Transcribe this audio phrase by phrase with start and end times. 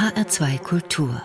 [0.00, 1.20] HR2 Kultur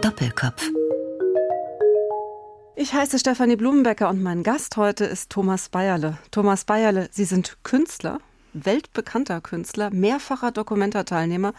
[0.00, 0.70] Doppelkopf
[2.76, 6.18] ich heiße Stefanie Blumenbecker und mein Gast heute ist Thomas Bayerle.
[6.30, 8.20] Thomas Bayerle, Sie sind Künstler,
[8.52, 11.54] weltbekannter Künstler, mehrfacher Dokumentarteilnehmer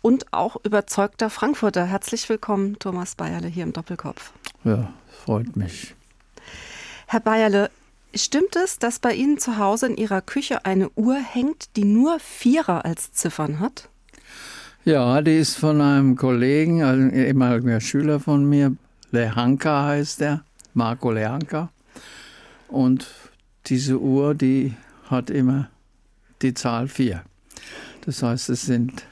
[0.00, 1.84] und auch überzeugter Frankfurter.
[1.84, 4.32] Herzlich willkommen, Thomas Bayerle, hier im Doppelkopf.
[4.64, 4.90] Ja,
[5.22, 5.94] freut mich.
[7.06, 7.70] Herr Bayerle,
[8.14, 12.18] stimmt es, dass bei Ihnen zu Hause in Ihrer Küche eine Uhr hängt, die nur
[12.20, 13.88] Vierer als Ziffern hat?
[14.84, 18.74] Ja, die ist von einem Kollegen, also ein ehemaliger Schüler von mir,
[19.10, 21.70] Lehanka heißt er, Marco Lehanka.
[22.68, 23.06] Und
[23.66, 24.74] diese Uhr, die
[25.06, 25.68] hat immer
[26.42, 27.22] die Zahl 4.
[28.06, 29.04] Das heißt, es, sind,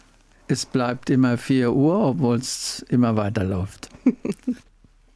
[0.47, 3.91] es bleibt immer 4 Uhr, obwohl es immer weiterläuft.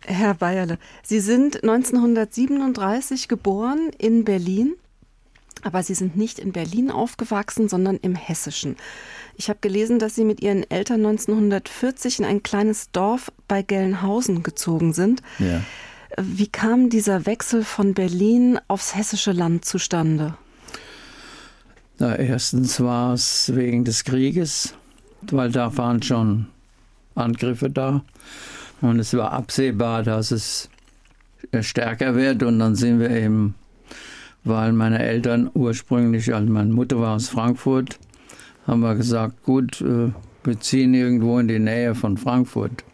[0.04, 4.74] Herr Bayerle, Sie sind 1937 geboren in Berlin,
[5.62, 8.76] aber Sie sind nicht in Berlin aufgewachsen, sondern im Hessischen.
[9.36, 14.42] Ich habe gelesen, dass Sie mit Ihren Eltern 1940 in ein kleines Dorf bei Gelnhausen
[14.42, 15.22] gezogen sind.
[15.38, 15.62] Ja.
[16.20, 20.36] Wie kam dieser Wechsel von Berlin aufs hessische Land zustande?
[21.98, 24.74] Na, erstens war es wegen des Krieges,
[25.22, 26.48] weil da waren schon
[27.14, 28.04] Angriffe da.
[28.82, 30.68] Und es war absehbar, dass es
[31.60, 32.42] stärker wird.
[32.42, 33.54] Und dann sind wir eben,
[34.44, 37.98] weil meine Eltern ursprünglich, also meine Mutter war aus Frankfurt,
[38.66, 40.10] haben wir gesagt, gut, äh,
[40.44, 42.84] wir ziehen irgendwo in die Nähe von Frankfurt.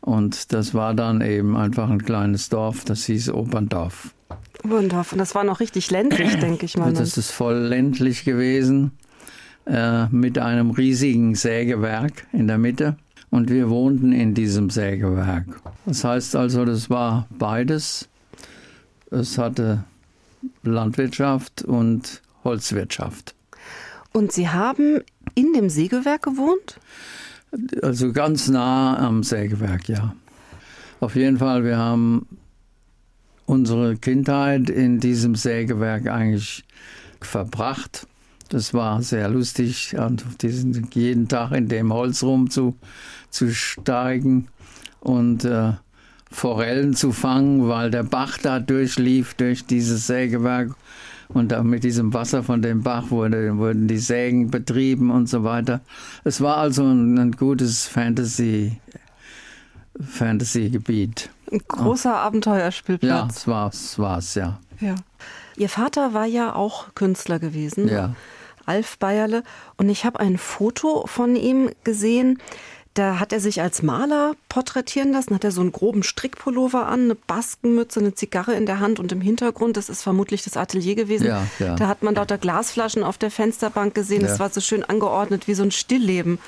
[0.00, 4.14] Und das war dann eben einfach ein kleines Dorf, das hieß Oberndorf.
[4.64, 6.92] Oberndorf, und das war noch richtig ländlich, denke ich mal.
[6.92, 8.92] Das ist voll ländlich gewesen,
[9.66, 12.96] äh, mit einem riesigen Sägewerk in der Mitte.
[13.32, 15.46] Und wir wohnten in diesem Sägewerk.
[15.86, 18.06] Das heißt also, das war beides.
[19.10, 19.84] Es hatte
[20.62, 23.34] Landwirtschaft und Holzwirtschaft.
[24.12, 25.00] Und Sie haben
[25.34, 26.78] in dem Sägewerk gewohnt?
[27.80, 30.14] Also ganz nah am Sägewerk, ja.
[31.00, 32.26] Auf jeden Fall, wir haben
[33.46, 36.64] unsere Kindheit in diesem Sägewerk eigentlich
[37.22, 38.06] verbracht.
[38.50, 39.96] Das war sehr lustig,
[40.92, 42.22] jeden Tag in dem Holz
[43.32, 44.48] rumzusteigen
[45.00, 45.72] und äh,
[46.30, 50.70] Forellen zu fangen, weil der Bach da durchlief durch dieses Sägewerk
[51.28, 55.44] und da mit diesem Wasser von dem Bach wurde, wurden die Sägen betrieben und so
[55.44, 55.80] weiter.
[56.24, 58.78] Es war also ein, ein gutes Fantasy,
[60.00, 61.30] Fantasy-Gebiet.
[61.50, 63.10] Ein großer Abenteuerspielplatz.
[63.10, 64.58] Ja, es war es, war's, ja.
[64.80, 64.94] ja.
[65.56, 67.88] Ihr Vater war ja auch Künstler gewesen.
[67.88, 68.14] Ja.
[68.64, 69.42] Alf Bayerle.
[69.76, 72.38] Und ich habe ein Foto von ihm gesehen.
[72.94, 77.04] Da hat er sich als Maler porträtieren lassen, hat er so einen groben Strickpullover an,
[77.04, 80.94] eine Baskenmütze, eine Zigarre in der Hand und im Hintergrund, das ist vermutlich das Atelier
[80.94, 81.74] gewesen, ja, ja.
[81.74, 84.28] da hat man lauter Glasflaschen auf der Fensterbank gesehen, ja.
[84.28, 86.38] das war so schön angeordnet wie so ein Stillleben.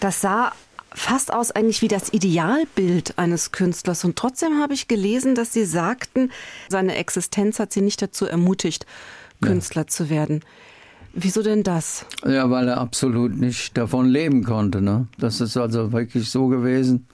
[0.00, 0.52] Das sah
[0.94, 5.66] fast aus eigentlich wie das Idealbild eines Künstlers und trotzdem habe ich gelesen, dass Sie
[5.66, 6.30] sagten,
[6.70, 8.86] seine Existenz hat Sie nicht dazu ermutigt,
[9.42, 10.42] Künstler zu werden.
[11.14, 12.06] Wieso denn das?
[12.26, 14.80] Ja, weil er absolut nicht davon leben konnte.
[14.80, 15.06] Ne?
[15.18, 17.06] Das ist also wirklich so gewesen,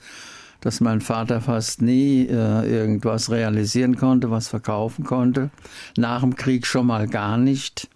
[0.60, 5.50] dass mein Vater fast nie äh, irgendwas realisieren konnte, was verkaufen konnte.
[5.96, 7.88] Nach dem Krieg schon mal gar nicht.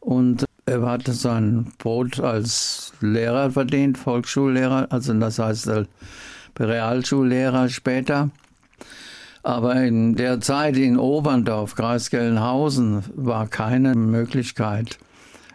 [0.00, 5.70] Und er hatte sein Brot als Lehrer verdient, Volksschullehrer, also das heißt
[6.58, 8.30] Realschullehrer später.
[9.44, 14.98] Aber in der Zeit in Oberndorf, Kreis Gelnhausen, war keine Möglichkeit,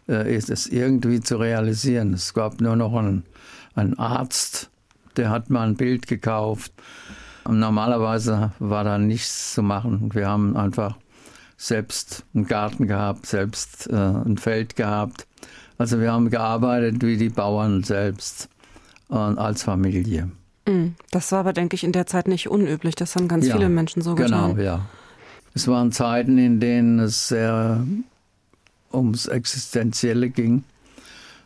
[0.08, 2.14] äh, es irgendwie zu realisieren.
[2.14, 3.24] Es gab nur noch einen,
[3.74, 4.70] einen Arzt,
[5.18, 6.72] der hat mal ein Bild gekauft.
[7.46, 10.14] Und normalerweise war da nichts zu machen.
[10.14, 10.96] Wir haben einfach
[11.58, 15.26] selbst einen Garten gehabt, selbst äh, ein Feld gehabt.
[15.80, 18.50] Also wir haben gearbeitet wie die Bauern selbst
[19.10, 20.30] äh, als Familie.
[20.70, 22.96] Mm, das war aber, denke ich, in der Zeit nicht unüblich.
[22.96, 24.56] Das haben ganz ja, viele Menschen so getan.
[24.56, 24.86] Genau, ja.
[25.56, 27.84] Es waren Zeiten, in denen es sehr
[28.94, 30.64] ums Existenzielle ging.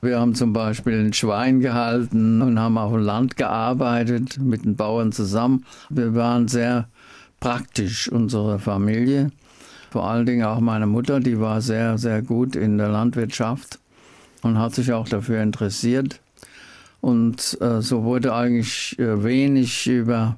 [0.01, 4.75] Wir haben zum Beispiel ein Schwein gehalten und haben auf dem Land gearbeitet mit den
[4.75, 5.65] Bauern zusammen.
[5.89, 6.89] Wir waren sehr
[7.39, 9.31] praktisch, unsere Familie.
[9.91, 13.79] Vor allen Dingen auch meine Mutter, die war sehr, sehr gut in der Landwirtschaft
[14.41, 16.19] und hat sich auch dafür interessiert.
[17.03, 20.37] Und äh, so wurde eigentlich äh, wenig über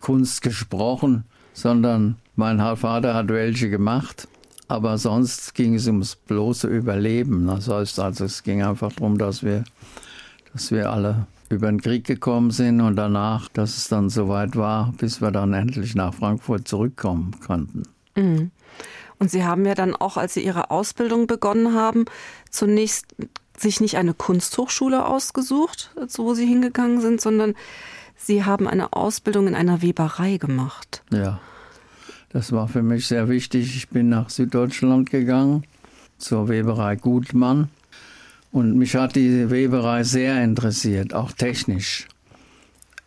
[0.00, 4.26] Kunst gesprochen, sondern mein Vater hat welche gemacht.
[4.66, 7.46] Aber sonst ging es ums bloße Überleben.
[7.46, 9.62] Das heißt also, es ging einfach darum, dass wir,
[10.52, 14.92] dass wir alle über den Krieg gekommen sind und danach, dass es dann soweit war,
[14.98, 17.84] bis wir dann endlich nach Frankfurt zurückkommen konnten.
[18.16, 18.50] Mhm.
[19.20, 22.06] Und Sie haben ja dann auch, als Sie Ihre Ausbildung begonnen haben,
[22.50, 23.14] zunächst
[23.56, 27.54] sich nicht eine Kunsthochschule ausgesucht, wo Sie hingegangen sind, sondern
[28.16, 31.02] Sie haben eine Ausbildung in einer Weberei gemacht.
[31.12, 31.40] Ja,
[32.30, 33.76] das war für mich sehr wichtig.
[33.76, 35.64] Ich bin nach Süddeutschland gegangen,
[36.18, 37.68] zur Weberei Gutmann.
[38.50, 42.06] Und mich hat die Weberei sehr interessiert, auch technisch.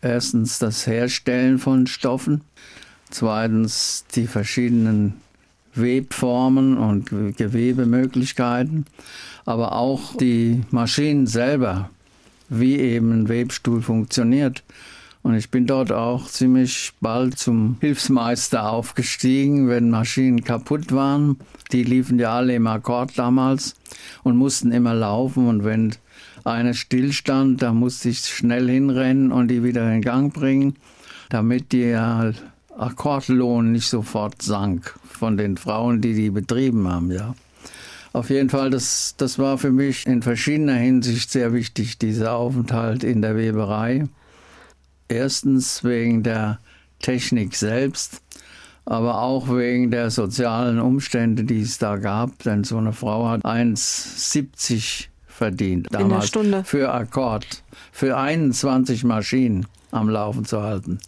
[0.00, 2.42] Erstens das Herstellen von Stoffen,
[3.10, 5.14] zweitens die verschiedenen
[5.80, 8.86] Webformen und Gewebemöglichkeiten,
[9.44, 11.90] aber auch die Maschinen selber,
[12.48, 14.62] wie eben ein Webstuhl funktioniert.
[15.22, 21.36] Und ich bin dort auch ziemlich bald zum Hilfsmeister aufgestiegen, wenn Maschinen kaputt waren.
[21.72, 23.74] Die liefen ja alle im Akkord damals
[24.22, 25.48] und mussten immer laufen.
[25.48, 25.94] Und wenn
[26.44, 30.76] eine stillstand, da musste ich schnell hinrennen und die wieder in Gang bringen,
[31.28, 32.32] damit der
[32.78, 37.34] Akkordlohn nicht sofort sank von den Frauen, die die betrieben haben, ja.
[38.12, 43.04] Auf jeden Fall, das, das war für mich in verschiedener Hinsicht sehr wichtig, dieser Aufenthalt
[43.04, 44.08] in der Weberei.
[45.08, 46.58] Erstens wegen der
[47.00, 48.22] Technik selbst,
[48.86, 52.42] aber auch wegen der sozialen Umstände, die es da gab.
[52.44, 56.64] Denn so eine Frau hat 1,70 verdient damals in der Stunde.
[56.64, 57.62] für Akkord,
[57.98, 61.00] für 21 Maschinen am Laufen zu halten.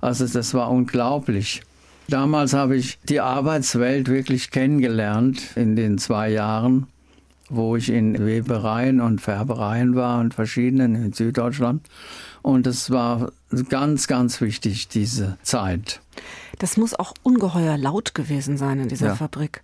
[0.00, 1.60] Also das war unglaublich.
[2.08, 6.86] Damals habe ich die Arbeitswelt wirklich kennengelernt in den zwei Jahren,
[7.50, 11.86] wo ich in Webereien und Färbereien war und verschiedenen in Süddeutschland.
[12.40, 13.30] Und es war
[13.68, 16.00] ganz, ganz wichtig, diese Zeit.
[16.60, 19.14] Das muss auch ungeheuer laut gewesen sein in dieser ja.
[19.16, 19.62] Fabrik.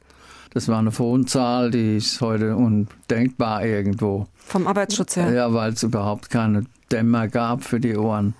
[0.52, 4.26] Das war eine Wohnzahl, die ist heute undenkbar irgendwo.
[4.36, 5.32] Vom Arbeitsschutz her?
[5.32, 8.34] Ja, weil es überhaupt keine Dämmer gab für die Ohren.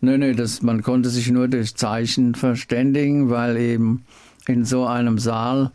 [0.00, 4.04] Nö, nö, das, man konnte sich nur durch Zeichen verständigen, weil eben
[4.46, 5.72] in so einem Saal,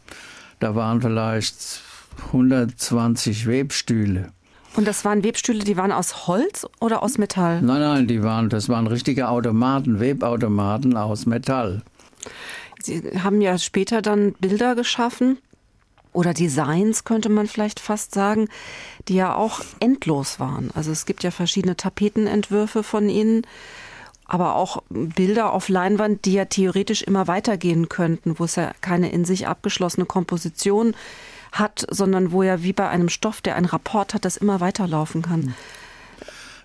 [0.59, 1.81] da waren vielleicht
[2.27, 4.31] 120 Webstühle.
[4.75, 7.61] Und das waren Webstühle, die waren aus Holz oder aus Metall?
[7.61, 11.83] Nein, nein, die waren, das waren richtige Automaten, Webautomaten aus Metall.
[12.81, 15.38] Sie haben ja später dann Bilder geschaffen
[16.13, 18.48] oder Designs, könnte man vielleicht fast sagen,
[19.07, 20.71] die ja auch endlos waren.
[20.74, 23.45] Also es gibt ja verschiedene Tapetenentwürfe von Ihnen
[24.25, 29.12] aber auch Bilder auf Leinwand, die ja theoretisch immer weitergehen könnten, wo es ja keine
[29.12, 30.95] in sich abgeschlossene Komposition
[31.51, 35.21] hat, sondern wo ja wie bei einem Stoff, der einen Rapport hat, das immer weiterlaufen
[35.21, 35.54] kann.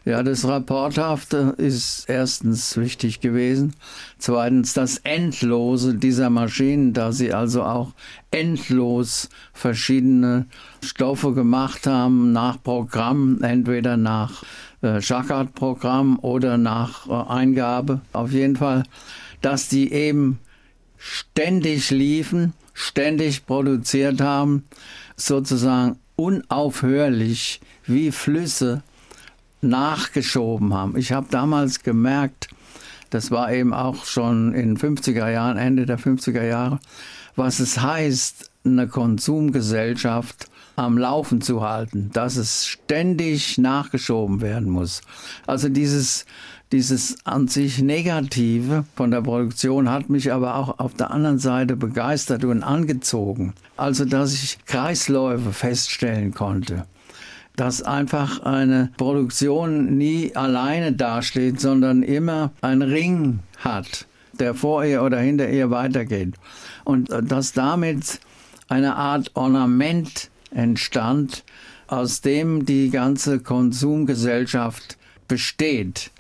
[0.08, 3.74] Ja, das Rapporthafte ist erstens wichtig gewesen.
[4.16, 7.92] Zweitens das Endlose dieser Maschinen, da sie also auch
[8.30, 10.46] endlos verschiedene
[10.82, 14.44] Stoffe gemacht haben nach Programm, entweder nach
[14.80, 18.00] äh, Schachert-Programm oder nach äh, Eingabe.
[18.14, 18.84] Auf jeden Fall,
[19.42, 20.38] dass die eben
[20.96, 24.64] ständig liefen, ständig produziert haben,
[25.16, 28.82] sozusagen unaufhörlich wie Flüsse
[29.60, 30.96] nachgeschoben haben.
[30.96, 32.48] Ich habe damals gemerkt,
[33.10, 36.78] das war eben auch schon in 50er Jahren, Ende der 50er Jahre,
[37.36, 45.00] was es heißt, eine Konsumgesellschaft am Laufen zu halten, dass es ständig nachgeschoben werden muss.
[45.46, 46.26] Also dieses,
[46.70, 51.76] dieses an sich Negative von der Produktion hat mich aber auch auf der anderen Seite
[51.76, 53.54] begeistert und angezogen.
[53.76, 56.84] Also dass ich Kreisläufe feststellen konnte
[57.58, 64.06] dass einfach eine Produktion nie alleine dasteht, sondern immer ein Ring hat,
[64.38, 66.34] der vor ihr oder hinter ihr weitergeht.
[66.84, 68.20] Und dass damit
[68.68, 71.42] eine Art Ornament entstand,
[71.88, 74.96] aus dem die ganze Konsumgesellschaft
[75.26, 76.12] besteht.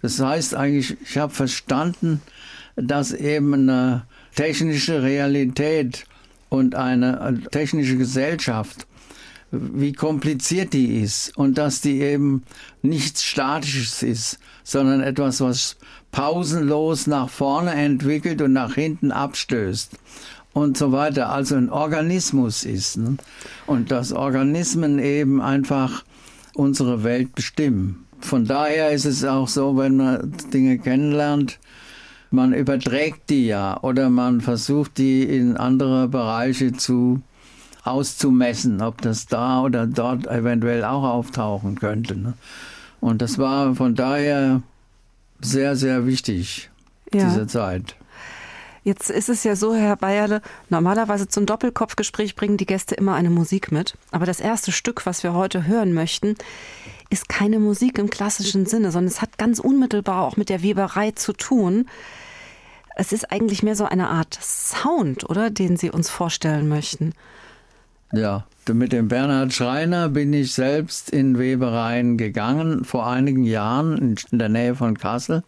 [0.00, 2.22] Das heißt eigentlich, ich habe verstanden,
[2.76, 6.06] dass eben eine technische Realität
[6.50, 8.86] und eine technische Gesellschaft,
[9.58, 12.42] wie kompliziert die ist und dass die eben
[12.82, 15.76] nichts Statisches ist, sondern etwas, was
[16.12, 19.92] pausenlos nach vorne entwickelt und nach hinten abstößt
[20.52, 22.96] und so weiter, also ein Organismus ist.
[22.96, 23.16] Ne?
[23.66, 26.04] Und dass Organismen eben einfach
[26.54, 28.06] unsere Welt bestimmen.
[28.20, 31.58] Von daher ist es auch so, wenn man Dinge kennenlernt,
[32.30, 37.22] man überträgt die ja oder man versucht die in andere Bereiche zu
[37.84, 42.16] auszumessen, ob das da oder dort eventuell auch auftauchen könnte.
[42.16, 42.34] Ne?
[43.00, 44.62] Und das war von daher
[45.40, 46.70] sehr, sehr wichtig,
[47.12, 47.26] ja.
[47.26, 47.96] diese Zeit.
[48.82, 53.30] Jetzt ist es ja so, Herr Bayerle, normalerweise zum Doppelkopfgespräch bringen die Gäste immer eine
[53.30, 53.96] Musik mit.
[54.10, 56.34] Aber das erste Stück, was wir heute hören möchten,
[57.08, 61.12] ist keine Musik im klassischen Sinne, sondern es hat ganz unmittelbar auch mit der Weberei
[61.12, 61.88] zu tun.
[62.94, 67.14] Es ist eigentlich mehr so eine Art Sound, oder, den Sie uns vorstellen möchten.
[68.16, 74.38] Ja, mit dem Bernhard Schreiner bin ich selbst in Webereien gegangen, vor einigen Jahren in
[74.38, 75.42] der Nähe von Kassel.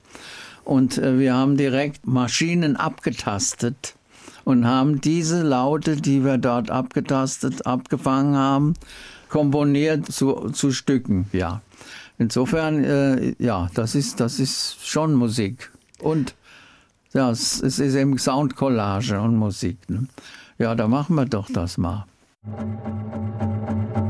[0.65, 3.95] Und äh, wir haben direkt Maschinen abgetastet
[4.45, 8.75] und haben diese Laute, die wir dort abgetastet, abgefangen haben,
[9.29, 11.61] komponiert zu, zu Stücken, ja.
[12.19, 15.71] Insofern, äh, ja, das ist, das ist schon Musik.
[16.01, 16.35] Und
[17.13, 19.79] ja, es, es ist eben Soundcollage und Musik.
[19.89, 20.07] Ne?
[20.59, 22.07] Ja, da machen wir doch das mal.
[22.47, 24.06] フフフフ。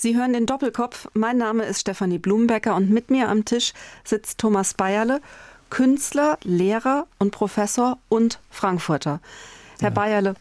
[0.00, 1.08] Sie hören den Doppelkopf.
[1.14, 3.72] Mein Name ist Stefanie Blumenbecker und mit mir am Tisch
[4.04, 5.20] sitzt Thomas Bayerle,
[5.70, 9.18] Künstler, Lehrer und Professor und Frankfurter.
[9.80, 9.94] Herr ja.
[9.94, 10.34] Bayerle,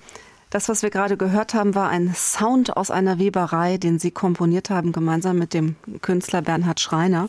[0.52, 4.70] das, was wir gerade gehört haben, war ein Sound aus einer Weberei, den Sie komponiert
[4.70, 7.28] haben, gemeinsam mit dem Künstler Bernhard Schreiner.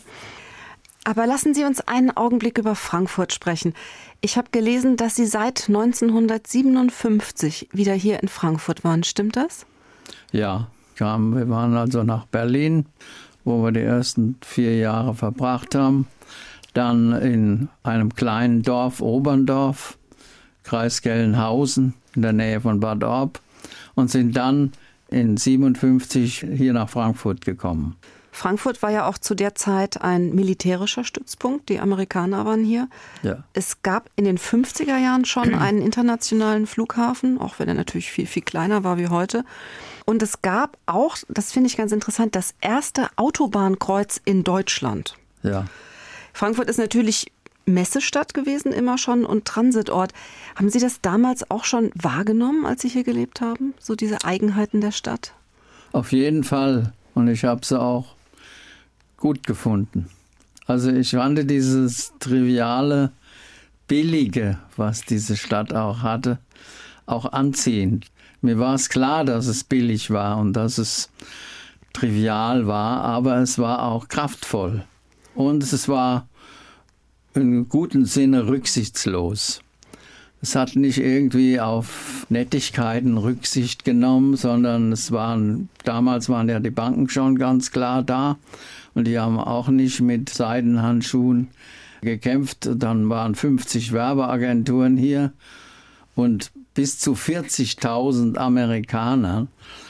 [1.04, 3.72] Aber lassen Sie uns einen Augenblick über Frankfurt sprechen.
[4.20, 9.02] Ich habe gelesen, dass Sie seit 1957 wieder hier in Frankfurt waren.
[9.02, 9.64] Stimmt das?
[10.30, 10.68] Ja,
[10.98, 11.34] kamen.
[11.36, 12.86] Wir waren also nach Berlin,
[13.44, 16.06] wo wir die ersten vier Jahre verbracht haben.
[16.74, 19.96] Dann in einem kleinen Dorf, Oberndorf,
[20.64, 23.40] Kreis Gelnhausen, in der Nähe von Bad Orb
[23.94, 24.72] und sind dann
[25.08, 27.96] in 57 hier nach Frankfurt gekommen.
[28.30, 31.68] Frankfurt war ja auch zu der Zeit ein militärischer Stützpunkt.
[31.68, 32.88] Die Amerikaner waren hier.
[33.22, 33.42] Ja.
[33.52, 38.26] Es gab in den 50er Jahren schon einen internationalen Flughafen, auch wenn er natürlich viel,
[38.26, 39.44] viel kleiner war wie heute.
[40.08, 45.16] Und es gab auch, das finde ich ganz interessant, das erste Autobahnkreuz in Deutschland.
[45.42, 45.66] Ja.
[46.32, 47.30] Frankfurt ist natürlich
[47.66, 50.14] Messestadt gewesen, immer schon und Transitort.
[50.56, 53.74] Haben Sie das damals auch schon wahrgenommen, als Sie hier gelebt haben?
[53.78, 55.34] So diese Eigenheiten der Stadt?
[55.92, 56.94] Auf jeden Fall.
[57.12, 58.14] Und ich habe sie auch
[59.18, 60.08] gut gefunden.
[60.66, 63.12] Also ich fand dieses triviale,
[63.88, 66.38] billige, was diese Stadt auch hatte,
[67.04, 68.06] auch anziehend.
[68.40, 71.10] Mir war es klar, dass es billig war und dass es
[71.92, 74.84] trivial war, aber es war auch kraftvoll.
[75.34, 76.28] Und es war
[77.34, 79.60] im guten Sinne rücksichtslos.
[80.40, 86.70] Es hat nicht irgendwie auf Nettigkeiten Rücksicht genommen, sondern es waren, damals waren ja die
[86.70, 88.36] Banken schon ganz klar da
[88.94, 91.48] und die haben auch nicht mit Seidenhandschuhen
[92.02, 92.68] gekämpft.
[92.72, 95.32] Dann waren 50 Werbeagenturen hier
[96.14, 99.48] und bis zu 40.000 Amerikaner.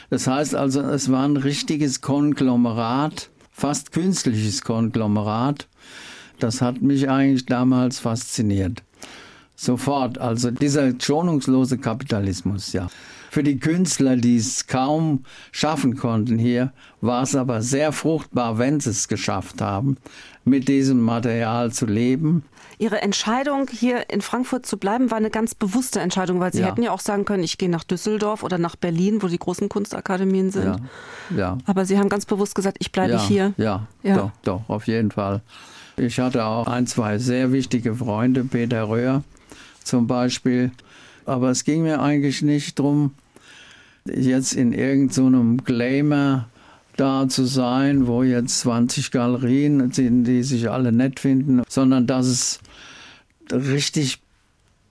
[0.08, 5.68] Das heißt also, es war ein richtiges Konglomerat, fast künstliches Konglomerat.
[6.38, 8.82] Das hat mich eigentlich damals fasziniert.
[9.54, 12.88] Sofort, also dieser schonungslose Kapitalismus, ja.
[13.30, 18.80] Für die Künstler, die es kaum schaffen konnten hier, war es aber sehr fruchtbar, wenn
[18.80, 19.98] sie es geschafft haben,
[20.46, 22.44] mit diesem Material zu leben.
[22.78, 26.66] Ihre Entscheidung, hier in Frankfurt zu bleiben, war eine ganz bewusste Entscheidung, weil Sie ja.
[26.66, 29.68] hätten ja auch sagen können, ich gehe nach Düsseldorf oder nach Berlin, wo die großen
[29.68, 30.80] Kunstakademien sind.
[31.30, 31.36] Ja.
[31.36, 31.58] ja.
[31.66, 33.20] Aber Sie haben ganz bewusst gesagt, ich bleibe ja.
[33.20, 33.54] hier.
[33.56, 35.42] Ja, ja, Doch, doch, auf jeden Fall.
[35.96, 39.24] Ich hatte auch ein, zwei sehr wichtige Freunde, Peter Röhr
[39.82, 40.70] zum Beispiel,
[41.26, 43.14] aber es ging mir eigentlich nicht darum,
[44.04, 46.46] jetzt in irgendeinem so Glamour
[46.96, 52.26] da zu sein, wo jetzt 20 Galerien sind, die sich alle nett finden, sondern dass
[52.26, 52.60] es
[53.52, 54.20] richtig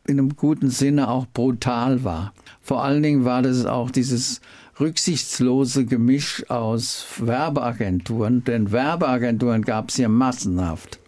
[0.07, 2.33] in einem guten Sinne auch brutal war.
[2.61, 4.41] Vor allen Dingen war das auch dieses
[4.79, 10.99] rücksichtslose Gemisch aus Werbeagenturen, denn Werbeagenturen gab es hier massenhaft.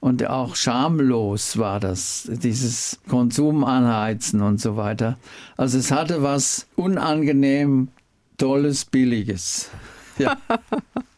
[0.00, 5.18] Und auch schamlos war das, dieses Konsum anheizen und so weiter.
[5.56, 7.88] Also es hatte was unangenehm
[8.36, 9.70] Tolles, Billiges.
[10.18, 10.36] Ja.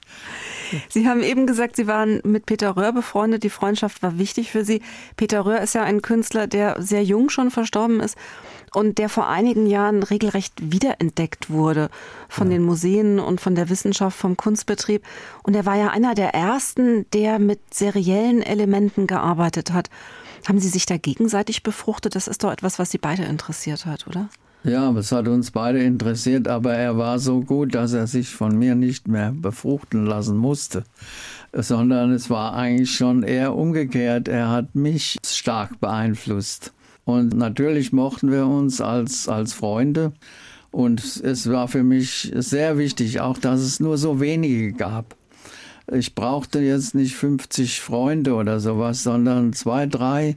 [0.89, 3.43] Sie haben eben gesagt, Sie waren mit Peter Röhr befreundet.
[3.43, 4.83] Die Freundschaft war wichtig für Sie.
[5.17, 8.17] Peter Röhr ist ja ein Künstler, der sehr jung schon verstorben ist
[8.75, 11.91] und der vor einigen Jahren regelrecht wiederentdeckt wurde
[12.29, 12.57] von ja.
[12.57, 15.03] den Museen und von der Wissenschaft, vom Kunstbetrieb.
[15.43, 19.91] Und er war ja einer der ersten, der mit seriellen Elementen gearbeitet hat.
[20.47, 22.15] Haben Sie sich da gegenseitig befruchtet?
[22.15, 24.29] Das ist doch etwas, was Sie beide interessiert hat, oder?
[24.65, 28.59] Ja, es hat uns beide interessiert, aber er war so gut, dass er sich von
[28.59, 30.83] mir nicht mehr befruchten lassen musste,
[31.53, 34.27] sondern es war eigentlich schon eher umgekehrt.
[34.27, 36.73] Er hat mich stark beeinflusst.
[37.05, 40.13] Und natürlich mochten wir uns als, als Freunde.
[40.71, 45.17] Und es war für mich sehr wichtig, auch dass es nur so wenige gab.
[45.91, 50.37] Ich brauchte jetzt nicht 50 Freunde oder sowas, sondern zwei, drei,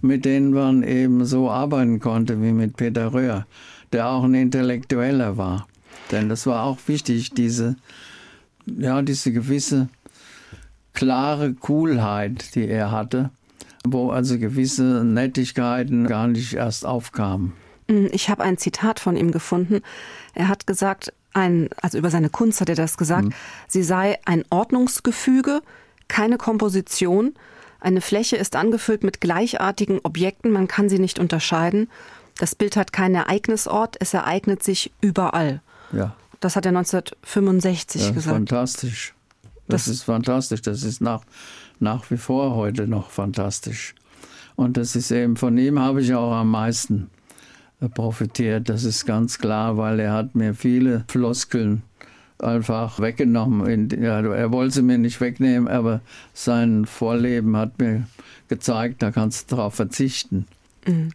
[0.00, 3.46] mit denen man eben so arbeiten konnte wie mit Peter Röhr,
[3.92, 5.66] der auch ein Intellektueller war.
[6.10, 7.76] Denn das war auch wichtig, diese,
[8.66, 9.88] ja, diese gewisse
[10.94, 13.30] klare Coolheit, die er hatte
[13.92, 17.52] wo also gewisse Nettigkeiten gar nicht erst aufkamen.
[17.88, 19.80] Mm, ich habe ein Zitat von ihm gefunden.
[20.34, 23.34] Er hat gesagt, ein, also über seine Kunst hat er das gesagt, mhm.
[23.66, 25.62] sie sei ein Ordnungsgefüge,
[26.08, 27.34] keine Komposition.
[27.80, 31.88] Eine Fläche ist angefüllt mit gleichartigen Objekten, man kann sie nicht unterscheiden.
[32.38, 35.60] Das Bild hat keinen Ereignisort, es ereignet sich überall.
[35.92, 36.14] Ja.
[36.40, 38.36] Das hat er 1965 ja, gesagt.
[38.36, 39.14] Fantastisch.
[39.66, 40.62] Das, das, ist fantastisch.
[40.62, 41.22] Das ist nach
[41.80, 43.94] nach wie vor heute noch fantastisch.
[44.56, 47.10] Und das ist eben, von ihm habe ich auch am meisten
[47.80, 48.68] äh, profitiert.
[48.68, 51.82] Das ist ganz klar, weil er hat mir viele Floskeln
[52.40, 53.90] einfach weggenommen.
[54.02, 56.00] Er wollte sie mir nicht wegnehmen, aber
[56.34, 58.06] sein Vorleben hat mir
[58.48, 60.46] gezeigt, da kannst du darauf verzichten.
[60.86, 61.12] Mhm.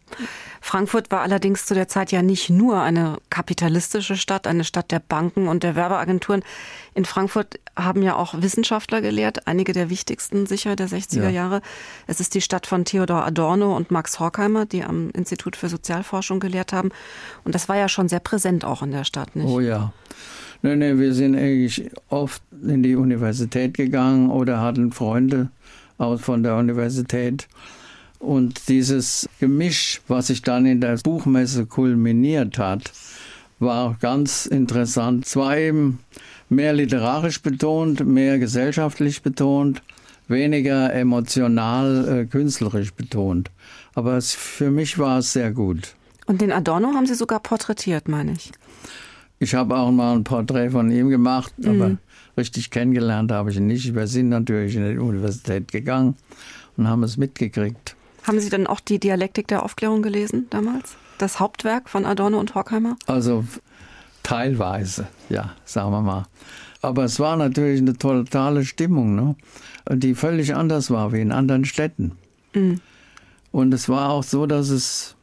[0.61, 4.99] Frankfurt war allerdings zu der Zeit ja nicht nur eine kapitalistische Stadt, eine Stadt der
[4.99, 6.43] Banken und der Werbeagenturen.
[6.93, 11.29] In Frankfurt haben ja auch Wissenschaftler gelehrt, einige der wichtigsten sicher der 60er ja.
[11.29, 11.61] Jahre.
[12.07, 16.39] Es ist die Stadt von Theodor Adorno und Max Horkheimer, die am Institut für Sozialforschung
[16.39, 16.91] gelehrt haben.
[17.43, 19.47] Und das war ja schon sehr präsent auch in der Stadt, nicht?
[19.47, 19.91] Oh ja.
[20.65, 25.49] Nein, nein, wir sind eigentlich oft in die Universität gegangen oder hatten Freunde
[25.97, 27.49] aus von der Universität.
[28.17, 32.93] Und dieses Gemisch, was sich dann in der Buchmesse kulminiert hat,
[33.59, 35.25] war ganz interessant.
[35.25, 35.99] Zwar eben
[36.47, 39.81] mehr literarisch betont, mehr gesellschaftlich betont,
[40.29, 43.51] weniger emotional äh, künstlerisch betont.
[43.95, 45.93] Aber es, für mich war es sehr gut.
[46.25, 48.53] Und den Adorno haben Sie sogar porträtiert, meine ich.
[49.43, 51.69] Ich habe auch mal ein Porträt von ihm gemacht, mhm.
[51.69, 51.97] aber
[52.37, 53.93] richtig kennengelernt habe ich ihn nicht.
[53.93, 56.15] Wir sind natürlich in die Universität gegangen
[56.77, 57.97] und haben es mitgekriegt.
[58.23, 60.95] Haben Sie dann auch die Dialektik der Aufklärung gelesen damals?
[61.17, 62.95] Das Hauptwerk von Adorno und Horkheimer?
[63.05, 63.43] Also
[64.23, 66.25] teilweise, ja, sagen wir mal.
[66.81, 69.35] Aber es war natürlich eine totale Stimmung, ne?
[69.89, 72.13] die völlig anders war wie in anderen Städten.
[72.53, 72.79] Mhm.
[73.51, 75.17] Und es war auch so, dass es,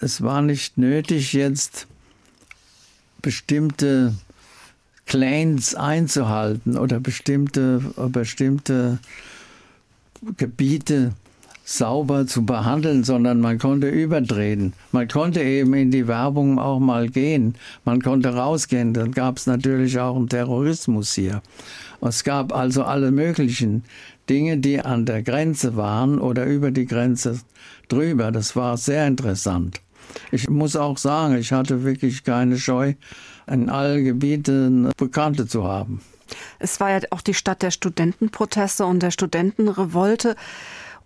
[0.00, 1.86] es war nicht nötig, jetzt
[3.22, 4.14] bestimmte
[5.06, 7.80] Clans einzuhalten oder bestimmte,
[8.12, 8.98] bestimmte
[10.36, 11.12] Gebiete
[11.64, 14.72] sauber zu behandeln, sondern man konnte überdrehen.
[14.92, 17.54] Man konnte eben in die Werbung auch mal gehen.
[17.84, 18.92] Man konnte rausgehen.
[18.92, 21.42] Dann gab es natürlich auch einen Terrorismus hier.
[22.00, 23.84] Es gab also alle möglichen
[24.28, 27.40] Dinge, die an der Grenze waren oder über die Grenze
[27.88, 28.32] drüber.
[28.32, 29.80] Das war sehr interessant.
[30.30, 32.94] Ich muss auch sagen, ich hatte wirklich keine Scheu,
[33.46, 36.00] in allen Gebieten Bekannte zu haben.
[36.58, 40.36] Es war ja auch die Stadt der Studentenproteste und der Studentenrevolte.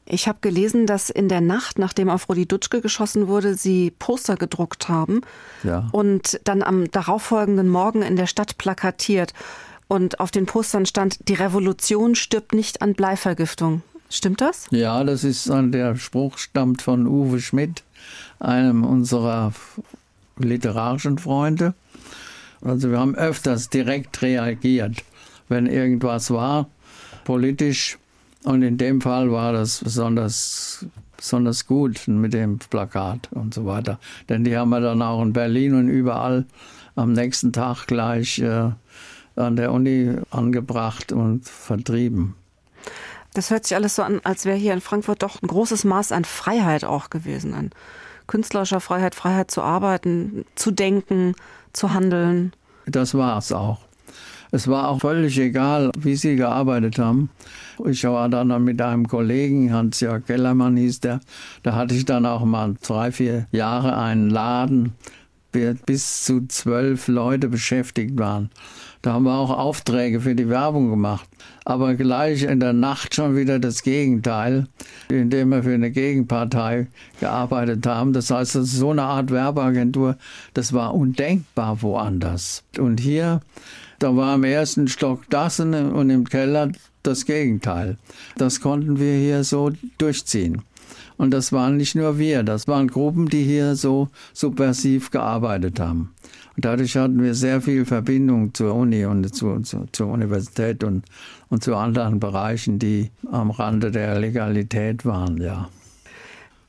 [0.07, 4.37] Ich habe gelesen, dass in der Nacht, nachdem auf Rudi Dutschke geschossen wurde, sie Poster
[4.37, 5.23] gedruckt haben
[5.63, 5.89] ja.
[5.93, 9.33] und dann am darauffolgenden Morgen in der Stadt plakatiert.
[9.89, 13.83] Und auf den Postern stand, die Revolution stirbt nicht an Bleivergiftung.
[14.11, 14.67] Stimmt das?
[14.71, 17.83] Ja, das ist der Spruch stammt von Uwe Schmidt,
[18.45, 19.53] einem unserer
[20.39, 21.75] literarischen Freunde.
[22.63, 25.03] Also wir haben öfters direkt reagiert,
[25.49, 26.69] wenn irgendwas war,
[27.25, 27.99] politisch
[28.45, 33.99] und in dem Fall war das besonders, besonders gut mit dem Plakat und so weiter.
[34.29, 36.45] Denn die haben wir dann auch in Berlin und überall
[36.95, 38.71] am nächsten Tag gleich äh,
[39.37, 42.35] an der Uni angebracht und vertrieben.
[43.33, 46.13] Das hört sich alles so an, als wäre hier in Frankfurt doch ein großes Maß
[46.13, 47.71] an Freiheit auch gewesen, an
[48.27, 51.35] künstlerischer Freiheit, Freiheit zu arbeiten, zu denken,
[51.73, 52.53] zu handeln.
[52.87, 53.81] Das war es auch.
[54.51, 57.29] Es war auch völlig egal, wie sie gearbeitet haben.
[57.87, 61.19] Ich war dann mit einem Kollegen, Hans-Jörg Kellermann hieß der,
[61.65, 64.93] da hatte ich dann auch mal drei, vier Jahre einen Laden,
[65.87, 68.51] bis zu zwölf Leute beschäftigt waren.
[69.05, 71.29] Da haben wir auch Aufträge für die Werbung gemacht.
[71.67, 74.67] Aber gleich in der Nacht schon wieder das Gegenteil,
[75.11, 76.87] indem wir für eine Gegenpartei
[77.21, 78.15] gearbeitet haben.
[78.15, 80.17] Das heißt, so eine Art Werbeagentur,
[80.55, 82.65] das war undenkbar woanders.
[82.79, 83.41] Und hier,
[83.99, 85.75] da war im ersten Stock das und
[86.09, 87.99] im Keller das Gegenteil.
[88.39, 90.63] Das konnten wir hier so durchziehen.
[91.19, 96.14] Und das waren nicht nur wir, das waren Gruppen, die hier so subversiv gearbeitet haben.
[96.57, 101.05] Und dadurch hatten wir sehr viel Verbindung zur Uni und zu, zu, zur Universität und,
[101.49, 105.69] und zu anderen Bereichen, die am Rande der Legalität waren, ja.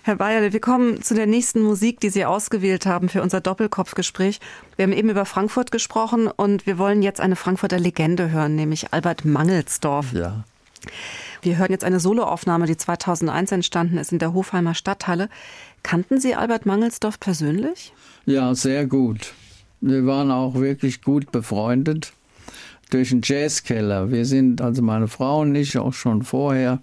[0.01, 4.39] Herr Bayerle, wir kommen zu der nächsten Musik, die Sie ausgewählt haben für unser Doppelkopfgespräch.
[4.75, 8.93] Wir haben eben über Frankfurt gesprochen und wir wollen jetzt eine Frankfurter Legende hören, nämlich
[8.93, 10.13] Albert Mangelsdorf.
[10.13, 10.43] Ja.
[11.41, 15.27] Wir hören jetzt eine Soloaufnahme, die 2001 entstanden ist in der Hofheimer Stadthalle.
[15.81, 17.91] Kannten Sie Albert Mangelsdorf persönlich?
[18.27, 19.33] Ja, sehr gut.
[19.87, 22.11] Wir waren auch wirklich gut befreundet
[22.89, 24.09] durch den Jazzkeller.
[24.09, 26.79] Wir sind, also meine Frau und ich auch schon vorher,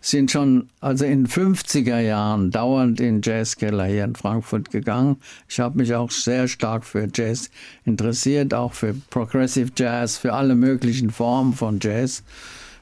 [0.00, 5.18] sind schon also in den 50er Jahren dauernd in den Jazzkeller hier in Frankfurt gegangen.
[5.48, 7.50] Ich habe mich auch sehr stark für Jazz
[7.84, 12.24] interessiert, auch für Progressive Jazz, für alle möglichen Formen von Jazz.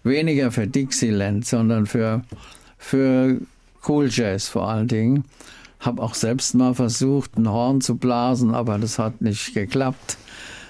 [0.03, 2.23] Weniger für Dixieland, sondern für,
[2.79, 3.39] für
[3.87, 5.25] Cool Jazz vor allen Dingen.
[5.81, 10.19] Habe auch selbst mal versucht, ein Horn zu blasen, aber das hat nicht geklappt.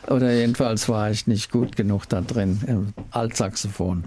[0.08, 4.04] Oder jedenfalls war ich nicht gut genug da drin im Altsaxophon.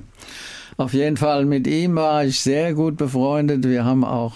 [0.78, 3.68] Auf jeden Fall mit ihm war ich sehr gut befreundet.
[3.68, 4.34] Wir haben auch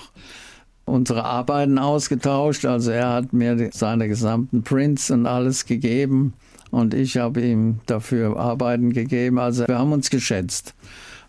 [0.86, 2.66] unsere Arbeiten ausgetauscht.
[2.66, 6.34] Also er hat mir seine gesamten Prints und alles gegeben
[6.72, 9.40] und ich habe ihm dafür Arbeiten gegeben.
[9.40, 10.76] Also wir haben uns geschätzt.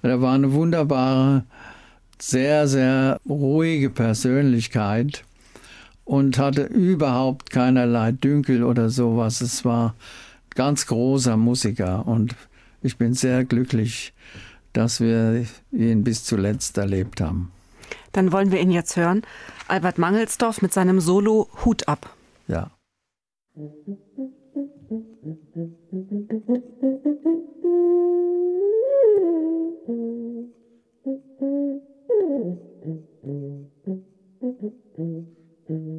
[0.03, 1.45] Er war eine wunderbare,
[2.19, 5.25] sehr, sehr ruhige Persönlichkeit
[6.07, 9.43] und hatte überhaupt keinerlei Dünkel oder sowas.
[9.43, 9.95] Es war
[10.55, 12.35] ganz großer Musiker und
[12.81, 14.15] ich bin sehr glücklich,
[14.73, 17.51] dass wir ihn bis zuletzt erlebt haben.
[18.13, 19.23] Dann wollen wir ihn jetzt hören.
[19.69, 22.15] Albert Mangelsdorf mit seinem Solo Hut ab.
[22.47, 22.71] Ja.
[35.69, 35.97] Mm-hmm.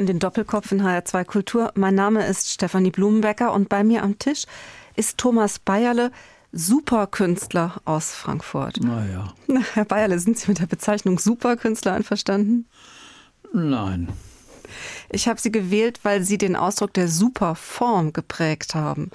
[0.10, 1.72] Den Doppelkopf in HR2 Kultur.
[1.76, 4.46] Mein Name ist Stefanie Blumenbecker und bei mir am Tisch
[4.96, 6.12] ist Thomas Bayerle,
[6.52, 8.82] Superkünstler aus Frankfurt.
[8.82, 9.34] Naja.
[9.76, 12.68] Herr Bayerle, sind Sie mit der Bezeichnung Superkünstler einverstanden?
[13.54, 14.10] Nein.
[15.12, 19.12] Ich habe Sie gewählt, weil Sie den Ausdruck der Superform geprägt haben.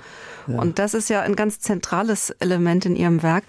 [0.46, 0.60] Ja.
[0.60, 3.42] Und das ist ja ein ganz zentrales Element in Ihrem Werk.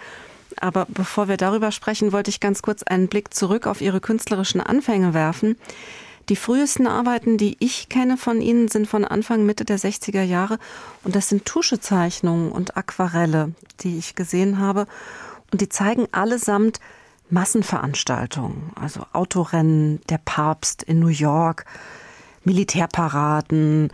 [0.61, 4.61] Aber bevor wir darüber sprechen, wollte ich ganz kurz einen Blick zurück auf Ihre künstlerischen
[4.61, 5.57] Anfänge werfen.
[6.29, 10.57] Die frühesten Arbeiten, die ich kenne von Ihnen, sind von Anfang, Mitte der 60er Jahre.
[11.03, 14.87] Und das sind Tuschezeichnungen und Aquarelle, die ich gesehen habe.
[15.51, 16.79] Und die zeigen allesamt
[17.29, 21.65] Massenveranstaltungen, also Autorennen, der Papst in New York,
[22.43, 23.91] Militärparaden.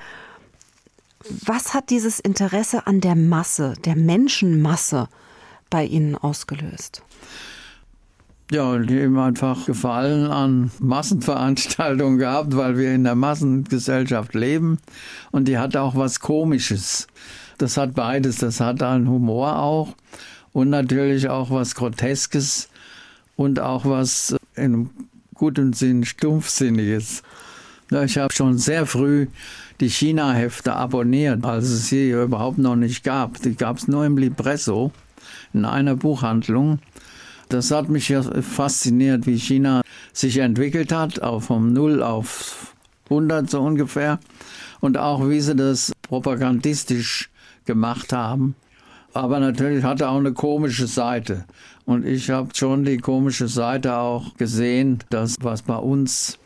[1.45, 5.07] Was hat dieses Interesse an der Masse, der Menschenmasse
[5.69, 7.03] bei Ihnen ausgelöst?
[8.53, 14.77] Ja, die haben einfach Gefallen an Massenveranstaltungen gehabt, weil wir in der Massengesellschaft leben.
[15.31, 17.07] Und die hat auch was Komisches.
[17.59, 18.39] Das hat beides.
[18.39, 19.95] Das hat einen Humor auch
[20.51, 22.67] und natürlich auch was Groteskes
[23.37, 24.89] und auch was in
[25.33, 27.23] gutem Sinn Stumpfsinniges.
[28.03, 29.27] Ich habe schon sehr früh
[29.79, 33.41] die China-Hefte abonniert, als es sie überhaupt noch nicht gab.
[33.43, 34.91] Die gab es nur im Libresso
[35.53, 36.79] in einer Buchhandlung.
[37.51, 39.81] Das hat mich ja fasziniert, wie China
[40.13, 42.73] sich entwickelt hat, auch vom Null auf
[43.09, 44.21] 100 so ungefähr.
[44.79, 47.29] Und auch wie sie das propagandistisch
[47.65, 48.55] gemacht haben.
[49.13, 51.43] Aber natürlich hatte auch eine komische Seite.
[51.83, 56.39] Und ich habe schon die komische Seite auch gesehen, dass was bei uns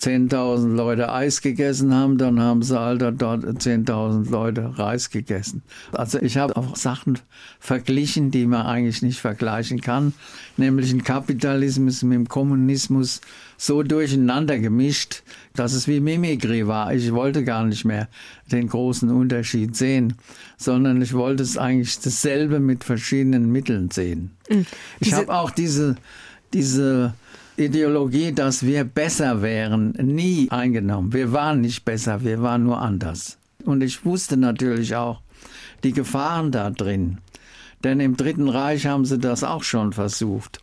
[0.00, 5.62] 10.000 Leute Eis gegessen haben, dann haben sie halt dort 10.000 Leute Reis gegessen.
[5.92, 7.18] Also ich habe auch Sachen
[7.58, 10.14] verglichen, die man eigentlich nicht vergleichen kann,
[10.56, 13.20] nämlich den Kapitalismus mit dem Kommunismus
[13.58, 15.22] so durcheinander gemischt,
[15.54, 16.94] dass es wie Mimikry war.
[16.94, 18.08] Ich wollte gar nicht mehr
[18.50, 20.14] den großen Unterschied sehen,
[20.56, 24.30] sondern ich wollte es eigentlich dasselbe mit verschiedenen Mitteln sehen.
[24.48, 24.64] Mhm.
[24.98, 25.96] Ich habe auch diese,
[26.54, 27.12] diese
[27.60, 31.12] Ideologie, dass wir besser wären, nie eingenommen.
[31.12, 33.36] Wir waren nicht besser, wir waren nur anders.
[33.64, 35.20] Und ich wusste natürlich auch
[35.84, 37.18] die Gefahren da drin.
[37.84, 40.60] Denn im Dritten Reich haben sie das auch schon versucht.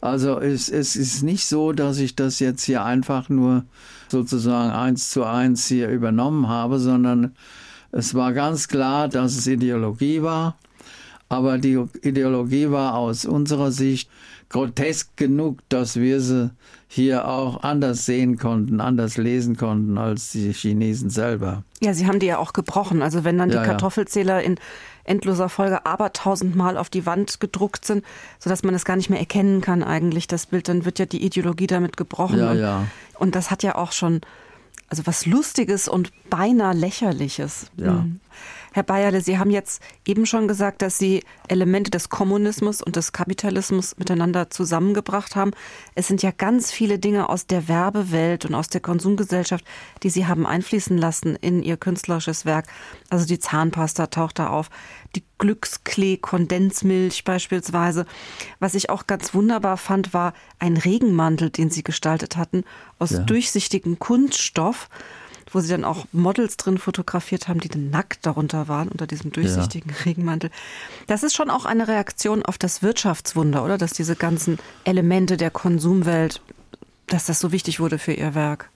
[0.00, 3.64] Also es, es ist nicht so, dass ich das jetzt hier einfach nur
[4.08, 7.34] sozusagen eins zu eins hier übernommen habe, sondern
[7.92, 10.56] es war ganz klar, dass es Ideologie war.
[11.28, 14.08] Aber die Ideologie war aus unserer Sicht
[14.48, 16.50] grotesk genug, dass wir sie
[16.86, 21.64] hier auch anders sehen konnten, anders lesen konnten als die Chinesen selber.
[21.80, 23.02] Ja, sie haben die ja auch gebrochen.
[23.02, 24.58] Also wenn dann die ja, Kartoffelzähler in
[25.04, 28.04] endloser Folge aber tausendmal auf die Wand gedruckt sind,
[28.38, 31.24] sodass man es gar nicht mehr erkennen kann eigentlich, das Bild, dann wird ja die
[31.24, 32.38] Ideologie damit gebrochen.
[32.38, 32.86] Ja, und, ja.
[33.18, 34.20] und das hat ja auch schon
[34.88, 37.70] also was Lustiges und beinahe Lächerliches.
[37.76, 37.92] Ja.
[37.92, 38.20] Mhm.
[38.72, 43.12] Herr Bayerle, Sie haben jetzt eben schon gesagt, dass Sie Elemente des Kommunismus und des
[43.12, 45.52] Kapitalismus miteinander zusammengebracht haben.
[45.94, 49.64] Es sind ja ganz viele Dinge aus der Werbewelt und aus der Konsumgesellschaft,
[50.02, 52.66] die Sie haben einfließen lassen in Ihr künstlerisches Werk.
[53.10, 54.70] Also die Zahnpasta taucht da auf,
[55.16, 58.06] die Glücksklee-Kondensmilch beispielsweise.
[58.58, 62.64] Was ich auch ganz wunderbar fand, war ein Regenmantel, den Sie gestaltet hatten,
[62.98, 63.18] aus ja.
[63.20, 64.88] durchsichtigem Kunststoff
[65.54, 69.32] wo sie dann auch Models drin fotografiert haben, die dann nackt darunter waren, unter diesem
[69.32, 69.96] durchsichtigen ja.
[70.04, 70.50] Regenmantel.
[71.06, 73.78] Das ist schon auch eine Reaktion auf das Wirtschaftswunder, oder?
[73.78, 76.40] Dass diese ganzen Elemente der Konsumwelt,
[77.06, 78.70] dass das so wichtig wurde für ihr Werk.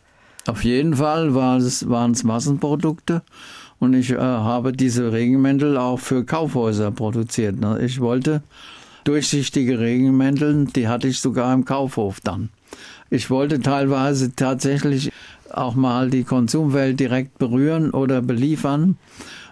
[0.47, 3.23] Auf jeden Fall war es, waren es Massenprodukte
[3.79, 7.61] und ich äh, habe diese Regenmäntel auch für Kaufhäuser produziert.
[7.61, 7.81] Ne?
[7.85, 8.43] Ich wollte
[9.05, 12.51] durchsichtige Regenmäntel, die hatte ich sogar im Kaufhof dann.
[13.11, 15.12] Ich wollte teilweise tatsächlich
[15.57, 18.97] auch mal die Konsumwelt direkt berühren oder beliefern.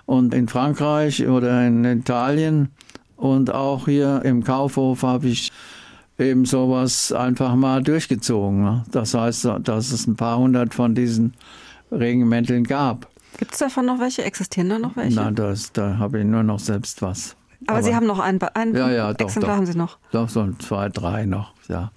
[0.07, 2.71] Und in Frankreich oder in Italien
[3.17, 5.53] und auch hier im Kaufhof habe ich
[6.19, 8.63] eben sowas einfach mal durchgezogen.
[8.63, 8.85] Ne?
[8.91, 11.35] Das heißt, dass es ein paar hundert von diesen
[11.93, 13.09] Regenmänteln gab.
[13.39, 14.25] Gibt es davon noch welche?
[14.25, 15.17] Existieren da noch welche?
[15.17, 17.37] Nein, das, da habe ich nur noch selbst was.
[17.67, 19.57] Aber, Aber Sie haben noch ein, ein ja, ja, doch, Exemplar doch.
[19.59, 19.99] haben Sie noch?
[20.13, 21.93] Doch, so zwei, drei noch, ja.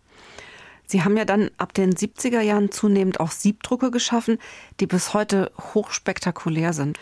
[0.85, 4.37] Sie haben ja dann ab den 70er Jahren zunehmend auch Siebdrucke geschaffen,
[4.79, 6.99] die bis heute hochspektakulär sind.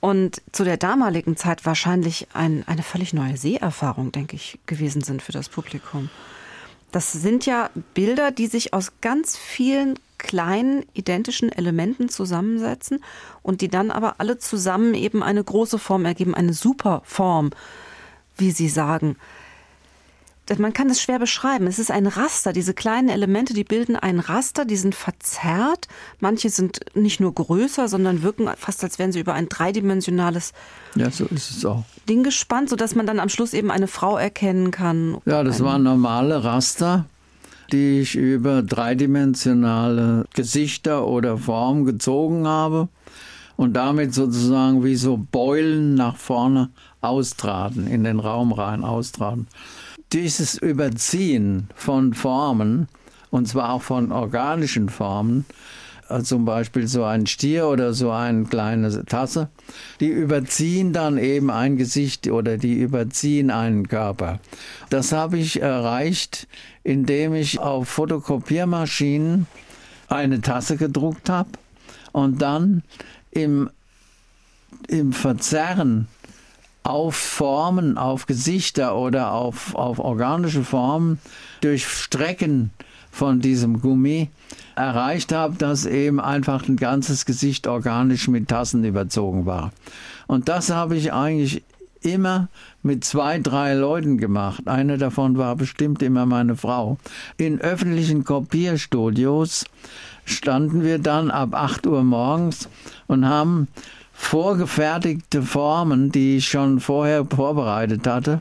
[0.00, 5.22] Und zu der damaligen Zeit wahrscheinlich ein, eine völlig neue Seherfahrung, denke ich, gewesen sind
[5.22, 6.10] für das Publikum.
[6.90, 13.02] Das sind ja Bilder, die sich aus ganz vielen kleinen identischen Elementen zusammensetzen
[13.42, 17.50] und die dann aber alle zusammen eben eine große Form ergeben, eine Superform,
[18.36, 19.16] wie Sie sagen
[20.58, 21.66] man kann es schwer beschreiben.
[21.66, 22.52] Es ist ein Raster.
[22.52, 25.88] Diese kleinen Elemente, die bilden ein Raster, die sind verzerrt.
[26.20, 30.52] Manche sind nicht nur größer, sondern wirken fast, als wären sie über ein dreidimensionales
[30.94, 31.84] ja, so.
[32.08, 35.18] Ding gespannt, sodass man dann am Schluss eben eine Frau erkennen kann.
[35.24, 37.06] Ja, das waren normale Raster,
[37.70, 42.88] die ich über dreidimensionale Gesichter oder Formen gezogen habe
[43.56, 49.46] und damit sozusagen wie so Beulen nach vorne austraten, in den Raum rein austraten
[50.12, 52.88] dieses Überziehen von Formen,
[53.30, 55.46] und zwar auch von organischen Formen,
[56.08, 59.48] äh, zum Beispiel so ein Stier oder so eine kleine Tasse,
[60.00, 64.38] die überziehen dann eben ein Gesicht oder die überziehen einen Körper.
[64.90, 66.46] Das habe ich erreicht,
[66.84, 69.46] indem ich auf Fotokopiermaschinen
[70.08, 71.50] eine Tasse gedruckt habe
[72.12, 72.82] und dann
[73.30, 73.70] im,
[74.88, 76.08] im Verzerren
[76.82, 81.18] auf Formen, auf Gesichter oder auf, auf organische Formen
[81.60, 82.70] durch Strecken
[83.10, 84.30] von diesem Gummi
[84.74, 89.70] erreicht habe, dass eben einfach ein ganzes Gesicht organisch mit Tassen überzogen war.
[90.26, 91.62] Und das habe ich eigentlich
[92.00, 92.48] immer
[92.82, 94.66] mit zwei, drei Leuten gemacht.
[94.66, 96.98] Eine davon war bestimmt immer meine Frau.
[97.36, 99.66] In öffentlichen Kopierstudios
[100.24, 102.68] standen wir dann ab 8 Uhr morgens
[103.06, 103.68] und haben
[104.22, 108.40] vorgefertigte Formen, die ich schon vorher vorbereitet hatte,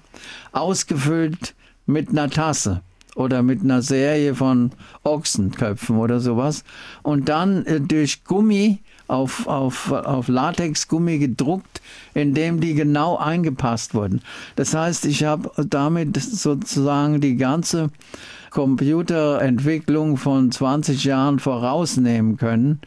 [0.53, 1.53] ausgefüllt
[1.85, 2.81] mit einer Tasse
[3.15, 4.71] oder mit einer Serie von
[5.03, 6.63] Ochsenköpfen oder sowas
[7.03, 11.81] und dann äh, durch Gummi auf, auf, auf Latexgummi gedruckt,
[12.13, 14.21] indem die genau eingepasst wurden.
[14.55, 17.89] Das heißt, ich habe damit sozusagen die ganze
[18.51, 22.79] Computerentwicklung von 20 Jahren vorausnehmen können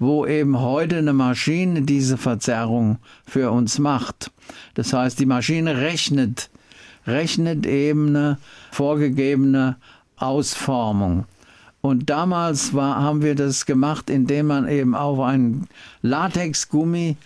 [0.00, 4.32] wo eben heute eine Maschine diese Verzerrung für uns macht.
[4.74, 6.50] Das heißt, die Maschine rechnet,
[7.06, 8.38] rechnet eben eine
[8.72, 9.76] vorgegebene
[10.16, 11.26] Ausformung.
[11.82, 15.68] Und damals war, haben wir das gemacht, indem man eben auf einen
[16.02, 17.16] Latexgummi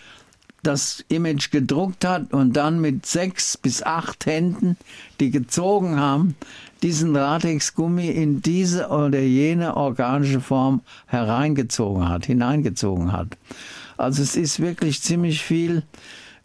[0.63, 4.77] das Image gedruckt hat und dann mit sechs bis acht Händen,
[5.19, 6.35] die gezogen haben,
[6.83, 13.37] diesen Latexgummi in diese oder jene organische Form hereingezogen hat, hineingezogen hat.
[13.97, 15.83] Also es ist wirklich ziemlich viel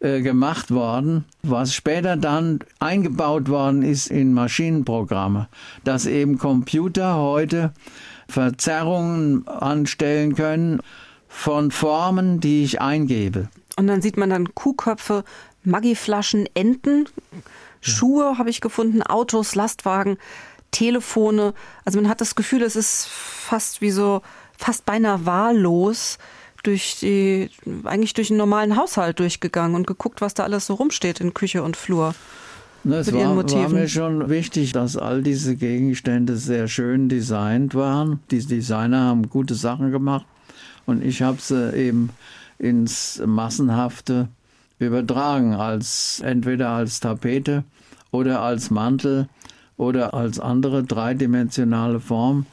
[0.01, 5.49] äh, gemacht worden, was später dann eingebaut worden ist in Maschinenprogramme,
[5.85, 7.73] dass eben Computer heute
[8.29, 10.81] Verzerrungen anstellen können
[11.29, 13.49] von Formen, die ich eingebe.
[13.77, 15.25] Und dann sieht man dann Kuhköpfe,
[15.65, 17.07] Maggi-Flaschen, Enten,
[17.81, 20.19] Schuhe habe ich gefunden, Autos, Lastwagen,
[20.71, 21.55] Telefone.
[21.85, 24.23] Also man hat das Gefühl, es ist fast wie so,
[24.57, 26.19] fast beinahe wahllos
[26.63, 27.51] durch die,
[27.85, 31.63] eigentlich durch einen normalen Haushalt durchgegangen und geguckt, was da alles so rumsteht in Küche
[31.63, 32.15] und Flur.
[32.83, 38.21] Ne, es war, war, mir schon wichtig, dass all diese Gegenstände sehr schön designt waren.
[38.31, 40.25] Die Designer haben gute Sachen gemacht
[40.87, 42.11] und ich habe sie eben
[42.59, 44.29] ins Massenhafte
[44.87, 47.65] übertragen, als entweder als Tapete
[48.11, 49.29] oder als Mantel
[49.77, 52.47] oder als andere dreidimensionale Form.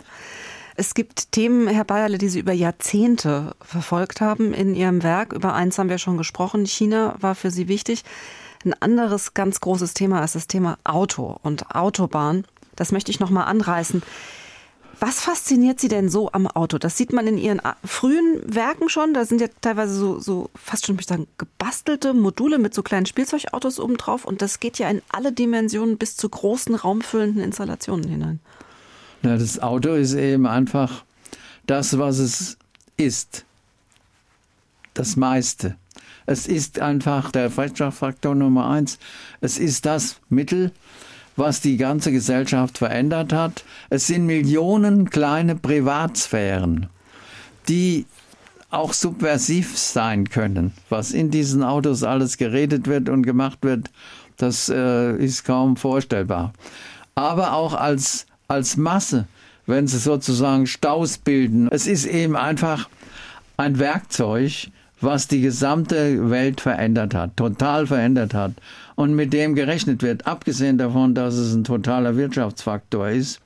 [0.75, 5.33] Es gibt Themen, Herr Bayerle, die Sie über Jahrzehnte verfolgt haben in Ihrem Werk.
[5.33, 6.67] Über eins haben wir schon gesprochen.
[6.67, 8.03] China war für Sie wichtig.
[8.63, 12.45] Ein anderes ganz großes Thema ist das Thema Auto und Autobahn.
[12.75, 14.03] Das möchte ich noch mal anreißen.
[14.99, 16.79] Was fasziniert Sie denn so am Auto?
[16.79, 19.13] Das sieht man in Ihren frühen Werken schon.
[19.13, 23.05] Da sind ja teilweise so, so fast schon, ich sagen, gebastelte Module mit so kleinen
[23.05, 24.25] Spielzeugautos obendrauf.
[24.25, 28.39] Und das geht ja in alle Dimensionen bis zu großen raumfüllenden Installationen hinein.
[29.21, 31.03] Ja, das Auto ist eben einfach
[31.67, 32.57] das, was es
[32.97, 33.45] ist
[34.95, 35.75] das meiste.
[36.25, 38.97] Es ist einfach der Wirtschaftsfaktor Nummer eins.
[39.41, 40.71] Es ist das Mittel,
[41.37, 43.63] was die ganze Gesellschaft verändert hat.
[43.89, 46.87] Es sind Millionen kleine Privatsphären,
[47.69, 48.05] die
[48.69, 50.73] auch subversiv sein können.
[50.89, 53.89] Was in diesen Autos alles geredet wird und gemacht wird,
[54.35, 56.53] das äh, ist kaum vorstellbar.
[57.15, 59.27] Aber auch als, als Masse,
[59.67, 61.67] wenn sie sozusagen Staus bilden.
[61.71, 62.89] Es ist eben einfach
[63.57, 64.69] ein Werkzeug,
[65.01, 68.53] was die gesamte Welt verändert hat, total verändert hat
[68.97, 73.39] und mit dem gerechnet wird, abgesehen davon, dass es ein totaler Wirtschaftsfaktor ist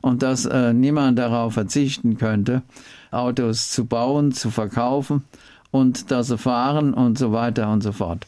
[0.00, 2.62] und dass äh, niemand darauf verzichten könnte,
[3.10, 5.22] Autos zu bauen, zu verkaufen
[5.70, 8.26] und dass sie fahren und so weiter und so fort.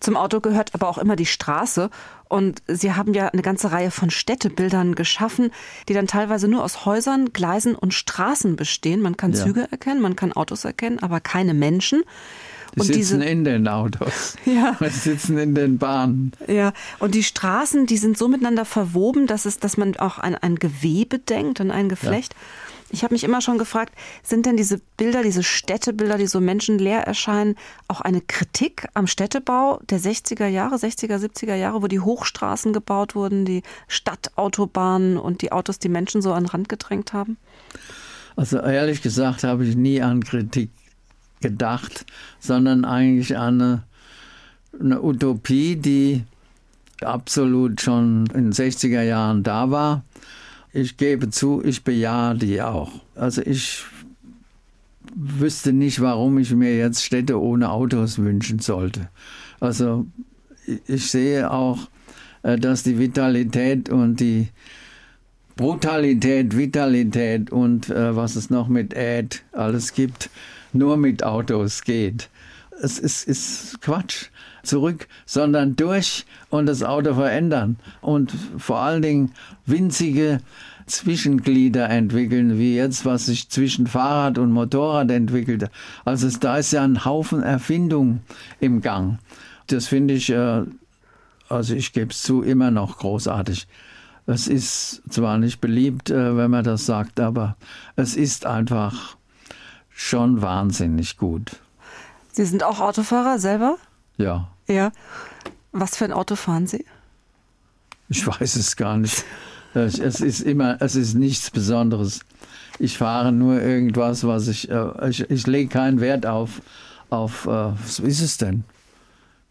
[0.00, 1.88] Zum Auto gehört aber auch immer die Straße.
[2.28, 5.50] Und Sie haben ja eine ganze Reihe von Städtebildern geschaffen,
[5.88, 9.00] die dann teilweise nur aus Häusern, Gleisen und Straßen bestehen.
[9.00, 9.44] Man kann ja.
[9.44, 12.02] Züge erkennen, man kann Autos erkennen, aber keine Menschen.
[12.74, 14.36] Die und sitzen diese, in den Autos.
[14.44, 14.76] Ja.
[14.80, 16.32] Die sitzen in den Bahnen.
[16.46, 16.72] Ja.
[16.98, 20.56] Und die Straßen, die sind so miteinander verwoben, dass es, dass man auch an ein
[20.56, 22.34] Gewebe denkt, an ein Geflecht.
[22.34, 22.38] Ja.
[22.90, 23.92] Ich habe mich immer schon gefragt,
[24.22, 27.56] sind denn diese Bilder, diese Städtebilder, die so menschenleer erscheinen,
[27.86, 33.14] auch eine Kritik am Städtebau der 60er Jahre, 60er, 70er Jahre, wo die Hochstraßen gebaut
[33.14, 37.36] wurden, die Stadtautobahnen und die Autos die Menschen so an den Rand gedrängt haben?
[38.36, 40.70] Also ehrlich gesagt habe ich nie an Kritik
[41.40, 42.06] gedacht,
[42.40, 43.84] sondern eigentlich eine,
[44.80, 46.24] eine Utopie, die
[47.02, 50.02] absolut schon in den 60er Jahren da war
[50.72, 52.92] ich gebe zu, ich bejahe die auch.
[53.14, 53.84] Also ich
[55.14, 59.08] wüsste nicht, warum ich mir jetzt Städte ohne Autos wünschen sollte.
[59.60, 60.06] Also
[60.86, 61.88] ich sehe auch,
[62.42, 64.48] äh, dass die Vitalität und die
[65.56, 70.30] Brutalität, Vitalität und äh, was es noch mit Äd alles gibt,
[70.78, 72.30] nur mit Autos geht.
[72.80, 74.26] Es ist, ist Quatsch.
[74.64, 77.76] Zurück, sondern durch und das Auto verändern.
[78.02, 79.32] Und vor allen Dingen
[79.64, 80.40] winzige
[80.88, 85.70] Zwischenglieder entwickeln, wie jetzt, was sich zwischen Fahrrad und Motorrad entwickelt.
[86.04, 88.20] Also da ist ja ein Haufen Erfindung
[88.60, 89.18] im Gang.
[89.68, 90.64] Das finde ich, äh,
[91.48, 93.66] also ich gebe es zu, immer noch großartig.
[94.26, 97.56] Es ist zwar nicht beliebt, äh, wenn man das sagt, aber
[97.96, 99.17] es ist einfach
[99.98, 101.56] schon wahnsinnig gut.
[102.30, 103.78] Sie sind auch Autofahrer selber?
[104.16, 104.48] Ja.
[104.68, 104.92] Ja.
[105.72, 106.86] Was für ein Auto fahren Sie?
[108.08, 109.24] Ich weiß es gar nicht.
[109.74, 112.20] Es ist immer, es ist nichts Besonderes.
[112.78, 116.62] Ich fahre nur irgendwas, was ich, äh, ich, ich lege keinen Wert auf,
[117.10, 118.62] auf, äh, was ist es denn?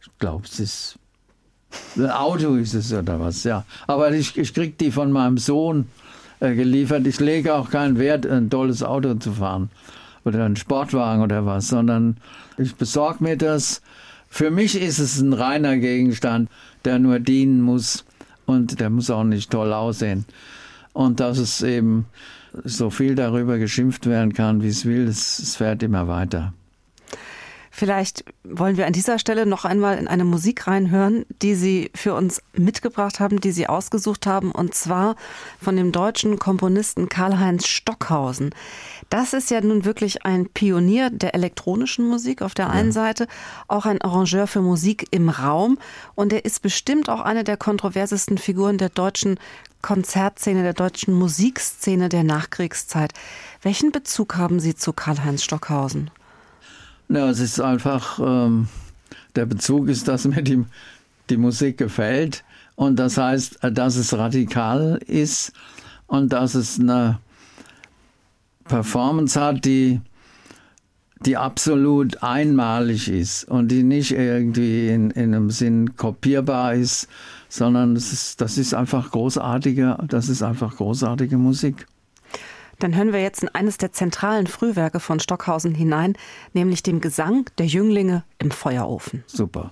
[0.02, 1.00] Ich glaube, es ist,
[1.98, 3.66] ein Auto ist es oder was, ja.
[3.86, 5.88] Aber ich, ich kriege die von meinem Sohn
[6.40, 7.06] äh, geliefert.
[7.06, 9.70] Ich lege auch keinen Wert, ein tolles Auto zu fahren
[10.28, 12.18] oder einen Sportwagen oder was, sondern
[12.58, 13.82] ich besorge mir das.
[14.30, 16.50] Für mich ist es ein reiner Gegenstand,
[16.86, 18.06] der nur dienen muss
[18.46, 20.26] und der muss auch nicht toll aussehen.
[20.94, 22.06] Und dass es eben
[22.64, 26.54] so viel darüber geschimpft werden kann, wie es will, es, fährt immer weiter.
[27.80, 32.16] Vielleicht wollen wir an dieser Stelle noch einmal in eine Musik reinhören, die Sie für
[32.16, 35.16] uns mitgebracht haben, die Sie ausgesucht haben, und zwar
[35.62, 38.50] von dem deutschen Komponisten Karl-Heinz Stockhausen.
[39.12, 42.94] Das ist ja nun wirklich ein Pionier der elektronischen Musik auf der einen ja.
[42.94, 43.28] Seite,
[43.68, 45.78] auch ein Arrangeur für Musik im Raum
[46.16, 49.40] und er ist bestimmt auch eine der kontroversesten Figuren der deutschen
[49.84, 53.14] Konzertszene, der deutschen Musikszene der Nachkriegszeit.
[53.62, 56.10] Welchen Bezug haben Sie zu Karl-Heinz Stockhausen?
[57.10, 58.68] Ja, es ist einfach, ähm,
[59.36, 60.66] der Bezug ist, dass mir die,
[61.30, 62.44] die Musik gefällt
[62.76, 65.54] und das heißt, dass es radikal ist
[66.08, 67.20] und dass es eine
[68.66, 70.02] Performance hat, die,
[71.26, 77.08] die absolut einmalig ist und die nicht irgendwie in, in einem Sinn kopierbar ist,
[77.48, 81.88] sondern das ist, das ist einfach großartige, das ist einfach großartige Musik.
[82.80, 86.14] Dann hören wir jetzt in eines der zentralen Frühwerke von Stockhausen hinein,
[86.54, 89.24] nämlich dem Gesang der Jünglinge im Feuerofen.
[89.28, 89.72] Super.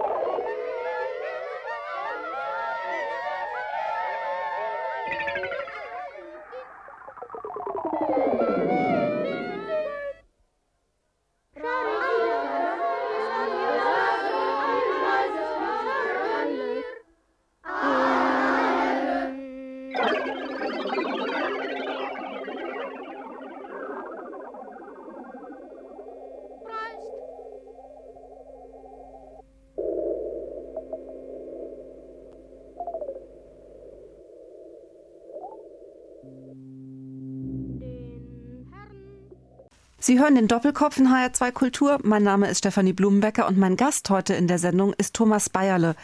[40.03, 41.99] Sie hören den Doppelkopf in HR2 Kultur.
[42.01, 45.95] Mein Name ist Stefanie Blumenbecker und mein Gast heute in der Sendung ist Thomas Bayerle,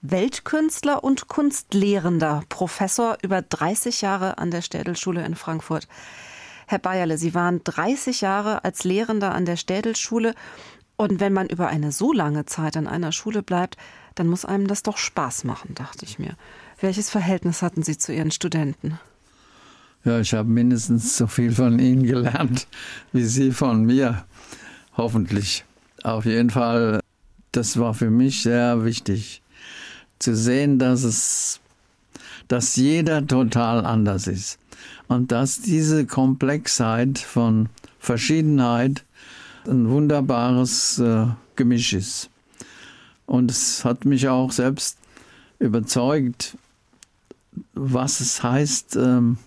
[0.00, 5.86] Weltkünstler und Kunstlehrender, Professor über 30 Jahre an der Städelschule in Frankfurt.
[6.66, 10.34] Herr Bayerle, Sie waren 30 Jahre als Lehrender an der Städelschule
[10.96, 13.76] und wenn man über eine so lange Zeit an einer Schule bleibt,
[14.14, 16.36] dann muss einem das doch Spaß machen, dachte ich mir.
[16.80, 18.98] Welches Verhältnis hatten Sie zu Ihren Studenten?
[20.04, 22.66] Ja, ich habe mindestens so viel von Ihnen gelernt
[23.12, 24.24] wie Sie von mir.
[24.96, 25.64] Hoffentlich.
[26.02, 27.00] Auf jeden Fall,
[27.52, 29.42] das war für mich sehr wichtig,
[30.18, 31.60] zu sehen, dass es,
[32.48, 34.58] dass jeder total anders ist
[35.06, 37.68] und dass diese Komplexheit von
[38.00, 39.04] Verschiedenheit
[39.68, 42.28] ein wunderbares äh, Gemisch ist.
[43.26, 44.98] Und es hat mich auch selbst
[45.60, 46.56] überzeugt,
[47.74, 49.38] was es heißt, ähm,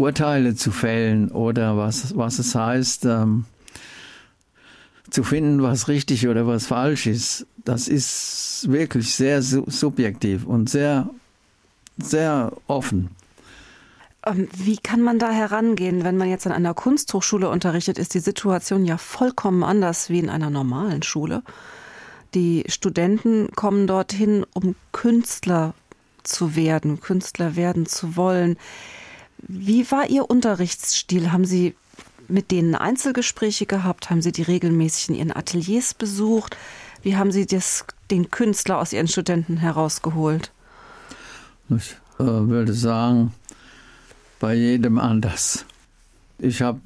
[0.00, 3.44] Urteile zu fällen oder was, was es heißt, ähm,
[5.10, 11.10] zu finden, was richtig oder was falsch ist, das ist wirklich sehr subjektiv und sehr,
[11.98, 13.10] sehr offen.
[14.24, 18.20] Ähm, wie kann man da herangehen, wenn man jetzt an einer Kunsthochschule unterrichtet, ist die
[18.20, 21.42] Situation ja vollkommen anders wie in einer normalen Schule.
[22.34, 25.74] Die Studenten kommen dorthin, um Künstler
[26.22, 28.56] zu werden, Künstler werden zu wollen.
[29.46, 31.32] Wie war Ihr Unterrichtsstil?
[31.32, 31.74] Haben Sie
[32.28, 34.10] mit denen Einzelgespräche gehabt?
[34.10, 36.56] Haben Sie die regelmäßig in Ihren Ateliers besucht?
[37.02, 40.52] Wie haben Sie das, den Künstler aus Ihren Studenten herausgeholt?
[41.70, 43.32] Ich äh, würde sagen,
[44.38, 45.64] bei jedem anders.
[46.38, 46.80] Ich habe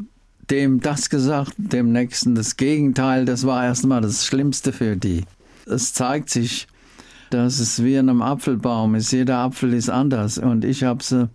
[0.50, 3.24] dem das gesagt, dem Nächsten das Gegenteil.
[3.24, 5.24] Das war erstmal das Schlimmste für die.
[5.66, 6.66] Es zeigt sich,
[7.30, 9.12] dass es wie in einem Apfelbaum ist.
[9.12, 10.38] Jeder Apfel ist anders.
[10.38, 11.30] Und ich habe sie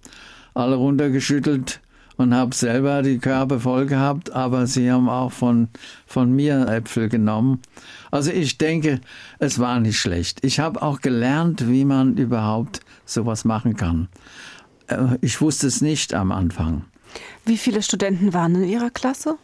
[0.53, 1.81] alle runtergeschüttelt
[2.19, 5.69] und habe selber die Körbe voll gehabt, aber sie haben auch von,
[6.05, 7.61] von mir Äpfel genommen.
[8.11, 8.99] Also ich denke,
[9.39, 10.43] es war nicht schlecht.
[10.43, 14.09] Ich habe auch gelernt, wie man überhaupt sowas machen kann.
[14.87, 16.83] Äh, ich wusste es nicht am Anfang.
[17.45, 19.37] Wie viele Studenten waren in Ihrer Klasse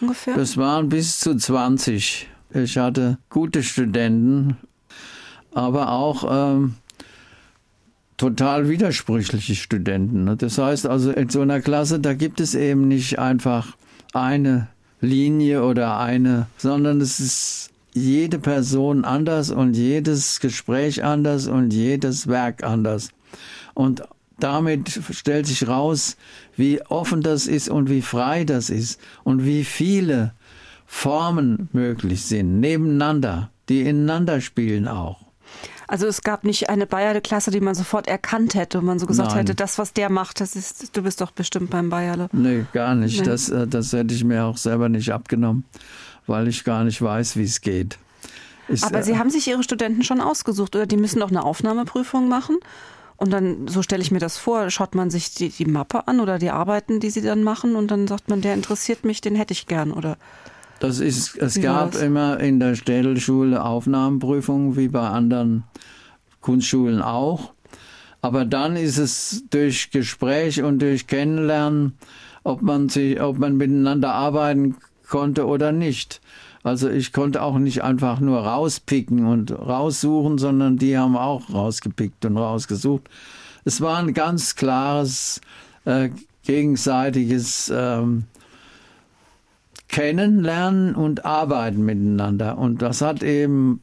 [0.00, 0.36] ungefähr?
[0.36, 2.28] Das waren bis zu 20.
[2.54, 4.56] Ich hatte gute Studenten,
[5.52, 6.76] aber auch ähm,
[8.20, 10.24] total widersprüchliche Studenten.
[10.24, 10.36] Ne?
[10.36, 13.78] Das heißt also, in so einer Klasse, da gibt es eben nicht einfach
[14.12, 14.68] eine
[15.00, 22.26] Linie oder eine, sondern es ist jede Person anders und jedes Gespräch anders und jedes
[22.26, 23.08] Werk anders.
[23.72, 24.02] Und
[24.38, 26.18] damit stellt sich raus,
[26.56, 30.34] wie offen das ist und wie frei das ist und wie viele
[30.84, 35.29] Formen möglich sind, nebeneinander, die ineinander spielen auch.
[35.90, 39.30] Also es gab nicht eine Bayerle-Klasse, die man sofort erkannt hätte und man so gesagt
[39.30, 39.38] Nein.
[39.38, 42.28] hätte, das, was der macht, das ist, du bist doch bestimmt beim Bayerle.
[42.30, 43.18] Nee, gar nicht.
[43.18, 43.26] Nee.
[43.26, 45.64] Das, äh, das hätte ich mir auch selber nicht abgenommen,
[46.28, 47.98] weil ich gar nicht weiß, wie es geht.
[48.68, 51.42] Ich, Aber Sie äh, haben sich Ihre Studenten schon ausgesucht oder die müssen doch eine
[51.42, 52.58] Aufnahmeprüfung machen?
[53.16, 56.20] Und dann, so stelle ich mir das vor, schaut man sich die, die Mappe an
[56.20, 59.34] oder die Arbeiten, die sie dann machen und dann sagt man, der interessiert mich, den
[59.34, 60.18] hätte ich gern, oder?
[60.80, 65.64] Das ist, es gab immer in der Städelschule Aufnahmeprüfungen, wie bei anderen
[66.40, 67.52] Kunstschulen auch.
[68.22, 71.92] Aber dann ist es durch Gespräch und durch Kennenlernen,
[72.44, 74.76] ob man sich, ob man miteinander arbeiten
[75.06, 76.22] konnte oder nicht.
[76.62, 82.24] Also ich konnte auch nicht einfach nur rauspicken und raussuchen, sondern die haben auch rausgepickt
[82.24, 83.08] und rausgesucht.
[83.64, 85.42] Es war ein ganz klares
[85.84, 86.08] äh,
[86.44, 88.24] gegenseitiges ähm,
[89.90, 92.58] Kennenlernen und Arbeiten miteinander.
[92.58, 93.80] Und das hat eben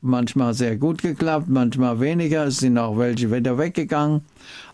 [0.00, 2.44] manchmal sehr gut geklappt, manchmal weniger.
[2.44, 4.22] Es sind auch welche wieder weggegangen.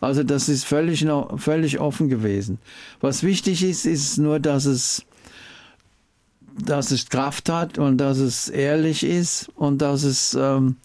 [0.00, 2.58] Also das ist völlig, noch, völlig offen gewesen.
[3.00, 5.04] Was wichtig ist, ist nur, dass es
[6.54, 10.76] dass es Kraft hat und dass es ehrlich ist und dass es ähm,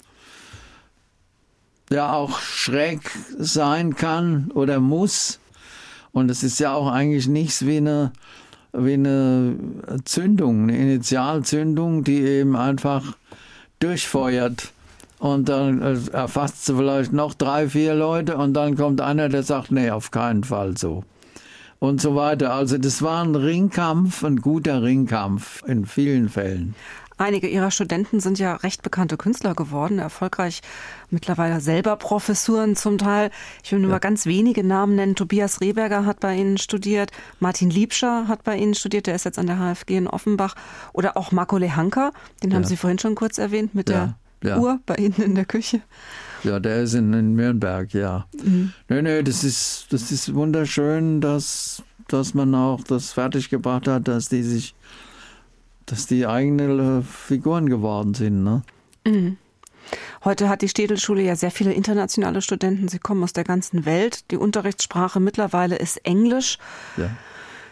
[1.89, 3.01] ja auch schräg
[3.37, 5.39] sein kann oder muss.
[6.11, 8.13] Und es ist ja auch eigentlich nichts wie eine,
[8.78, 9.55] wie eine
[10.05, 13.15] Zündung, eine Initialzündung, die eben einfach
[13.80, 14.71] durchfeuert.
[15.19, 19.43] Und dann äh, erfasst sie vielleicht noch drei, vier Leute und dann kommt einer, der
[19.43, 21.03] sagt, nee, auf keinen Fall so
[21.80, 22.53] und so weiter.
[22.53, 26.75] Also das war ein Ringkampf, ein guter Ringkampf in vielen Fällen.
[27.18, 30.61] Einige Ihrer Studenten sind ja recht bekannte Künstler geworden, erfolgreich
[31.09, 33.32] mittlerweile selber Professuren zum Teil.
[33.63, 33.95] Ich will nur ja.
[33.95, 35.15] mal ganz wenige Namen nennen.
[35.15, 39.39] Tobias Rehberger hat bei Ihnen studiert, Martin Liebscher hat bei Ihnen studiert, der ist jetzt
[39.39, 40.55] an der HFG in Offenbach.
[40.93, 42.11] Oder auch Marco Lehanka,
[42.43, 42.57] den ja.
[42.57, 44.15] haben Sie vorhin schon kurz erwähnt mit ja.
[44.43, 45.82] der Uhr bei Ihnen in der Küche.
[46.43, 48.28] Ja, der ist in, in Nürnberg, ja.
[48.43, 48.74] Mhm.
[48.89, 54.30] Nö, nö, das ist, das ist wunderschön, dass dass man auch das fertiggebracht hat, dass
[54.30, 54.76] die sich,
[55.88, 58.43] dass die eigene Figuren geworden sind.
[58.43, 58.61] Ne?
[59.05, 59.38] Mhm.
[60.23, 62.89] Heute hat die Städelschule ja sehr viele internationale Studenten.
[62.89, 64.29] Sie kommen aus der ganzen Welt.
[64.31, 66.57] Die Unterrichtssprache mittlerweile ist Englisch.
[66.97, 67.09] Ja.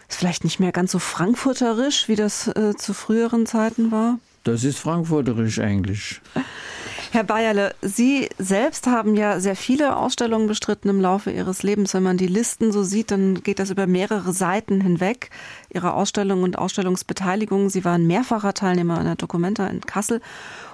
[0.08, 4.18] Ist vielleicht nicht mehr ganz so frankfurterisch, wie das äh, zu früheren Zeiten war.
[4.44, 6.22] Das ist frankfurterisch Englisch.
[7.12, 11.94] Herr Bayerle, Sie selbst haben ja sehr viele Ausstellungen bestritten im Laufe Ihres Lebens.
[11.94, 15.30] Wenn man die Listen so sieht, dann geht das über mehrere Seiten hinweg.
[15.72, 17.70] Ihre Ausstellungen und Ausstellungsbeteiligung.
[17.70, 20.20] Sie waren mehrfacher Teilnehmer einer Documenta in Kassel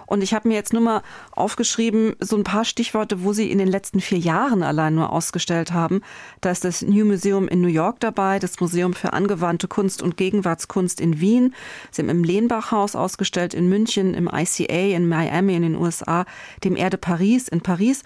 [0.07, 3.59] und ich habe mir jetzt nur mal aufgeschrieben, so ein paar Stichworte, wo Sie in
[3.59, 6.03] den letzten vier Jahren allein nur ausgestellt haben.
[6.41, 10.17] Da ist das New Museum in New York dabei, das Museum für angewandte Kunst und
[10.17, 11.55] Gegenwartskunst in Wien.
[11.91, 16.25] Sie haben im Lehnbach-Haus ausgestellt in München, im ICA in Miami in den USA,
[16.65, 18.03] dem Erde Paris in Paris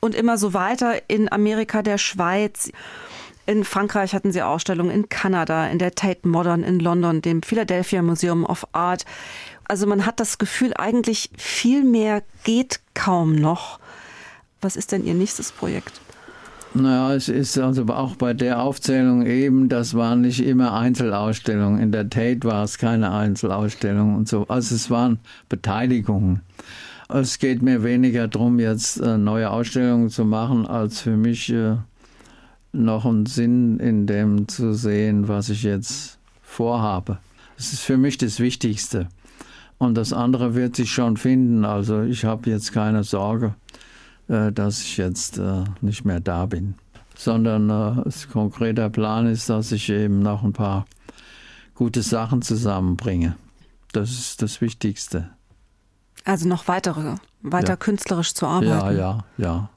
[0.00, 2.72] und immer so weiter in Amerika, der Schweiz.
[3.46, 8.02] In Frankreich hatten sie Ausstellungen, in Kanada, in der Tate Modern in London, dem Philadelphia
[8.02, 9.04] Museum of Art.
[9.64, 13.80] Also man hat das Gefühl, eigentlich viel mehr geht kaum noch.
[14.60, 16.00] Was ist denn Ihr nächstes Projekt?
[16.72, 21.80] Naja, es ist also auch bei der Aufzählung eben, das waren nicht immer Einzelausstellungen.
[21.80, 24.46] In der Tate war es keine Einzelausstellung und so.
[24.46, 25.18] Also es waren
[25.48, 26.42] Beteiligungen.
[27.08, 31.76] Es geht mir weniger darum, jetzt äh, neue Ausstellungen zu machen, als für mich äh,
[32.72, 37.18] noch einen Sinn in dem zu sehen, was ich jetzt vorhabe.
[37.56, 39.08] Das ist für mich das Wichtigste.
[39.78, 41.64] Und das andere wird sich schon finden.
[41.64, 43.54] Also ich habe jetzt keine Sorge,
[44.28, 46.74] äh, dass ich jetzt äh, nicht mehr da bin.
[47.16, 50.86] Sondern äh, das konkreter Plan ist, dass ich eben noch ein paar
[51.74, 53.36] gute Sachen zusammenbringe.
[53.92, 55.30] Das ist das Wichtigste.
[56.24, 57.76] Also noch weitere, weiter ja.
[57.76, 58.70] künstlerisch zu arbeiten.
[58.70, 59.70] Ja, ja, ja.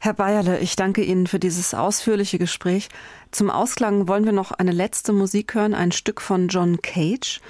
[0.00, 2.88] Herr Bayerle, ich danke Ihnen für dieses ausführliche Gespräch.
[3.30, 7.40] Zum Ausklang wollen wir noch eine letzte Musik hören, ein Stück von John Cage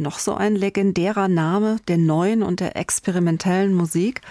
[0.00, 4.22] noch so ein legendärer Name der neuen und der experimentellen Musik.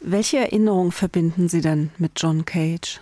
[0.00, 3.00] Welche Erinnerungen verbinden Sie denn mit John Cage?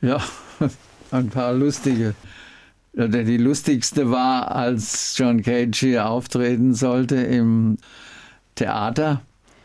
[0.00, 0.22] Ja,
[1.10, 2.14] ein paar lustige.
[2.94, 7.78] Die lustigste war, als John Cage hier auftreten sollte im
[8.54, 9.22] Theater.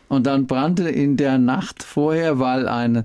[0.08, 3.04] Und dann brannte in der Nacht vorher, weil ein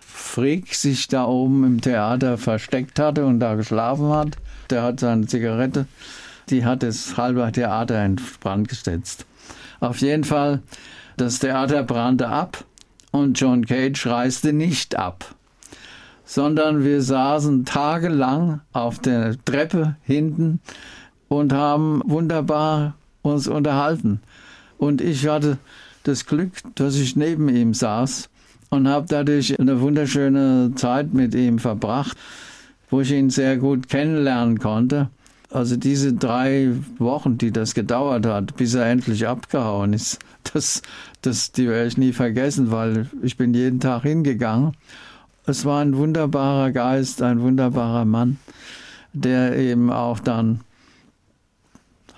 [0.00, 4.36] Freak sich da oben im Theater versteckt hatte und da geschlafen hat.
[4.70, 5.86] Der hat seine Zigarette
[6.50, 9.26] die hat das halbe Theater in Brand gesetzt.
[9.80, 10.62] Auf jeden Fall,
[11.16, 12.64] das Theater brannte ab
[13.10, 15.34] und John Cage reiste nicht ab,
[16.24, 20.60] sondern wir saßen tagelang auf der Treppe hinten
[21.28, 24.20] und haben wunderbar uns unterhalten.
[24.78, 25.58] Und ich hatte
[26.04, 28.30] das Glück, dass ich neben ihm saß
[28.70, 32.16] und habe dadurch eine wunderschöne Zeit mit ihm verbracht,
[32.90, 35.08] wo ich ihn sehr gut kennenlernen konnte.
[35.50, 40.18] Also diese drei Wochen, die das gedauert hat, bis er endlich abgehauen ist,
[40.52, 40.82] das,
[41.22, 44.72] das, die werde ich nie vergessen, weil ich bin jeden Tag hingegangen.
[45.46, 48.38] Es war ein wunderbarer Geist, ein wunderbarer Mann,
[49.12, 50.60] der eben auch dann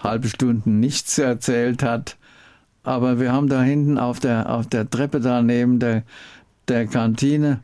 [0.03, 2.17] halbe Stunden nichts erzählt hat.
[2.87, 6.05] Aber wir haben da hinten auf der, auf der Treppe da neben der,
[6.69, 7.61] der Kantine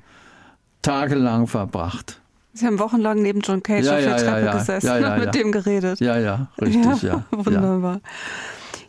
[0.83, 2.21] tagelang verbracht.
[2.55, 5.53] Sie haben wochenlang neben John Cage ja, auf der Treppe ja, gesessen und mit dem
[5.53, 6.01] geredet.
[6.01, 7.25] Ja, ja, richtig, ja.
[7.31, 8.01] Wunderbar.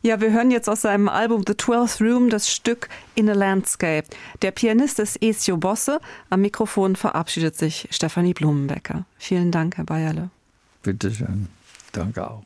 [0.01, 4.03] Ja, wir hören jetzt aus seinem Album The Twelfth Room das Stück In a Landscape.
[4.41, 6.01] Der Pianist ist Ezio Bosse.
[6.31, 9.05] Am Mikrofon verabschiedet sich Stefanie Blumenbecker.
[9.17, 10.29] Vielen Dank, Herr Bayerle.
[10.81, 11.47] Bitte schön.
[11.93, 12.43] Danke auch.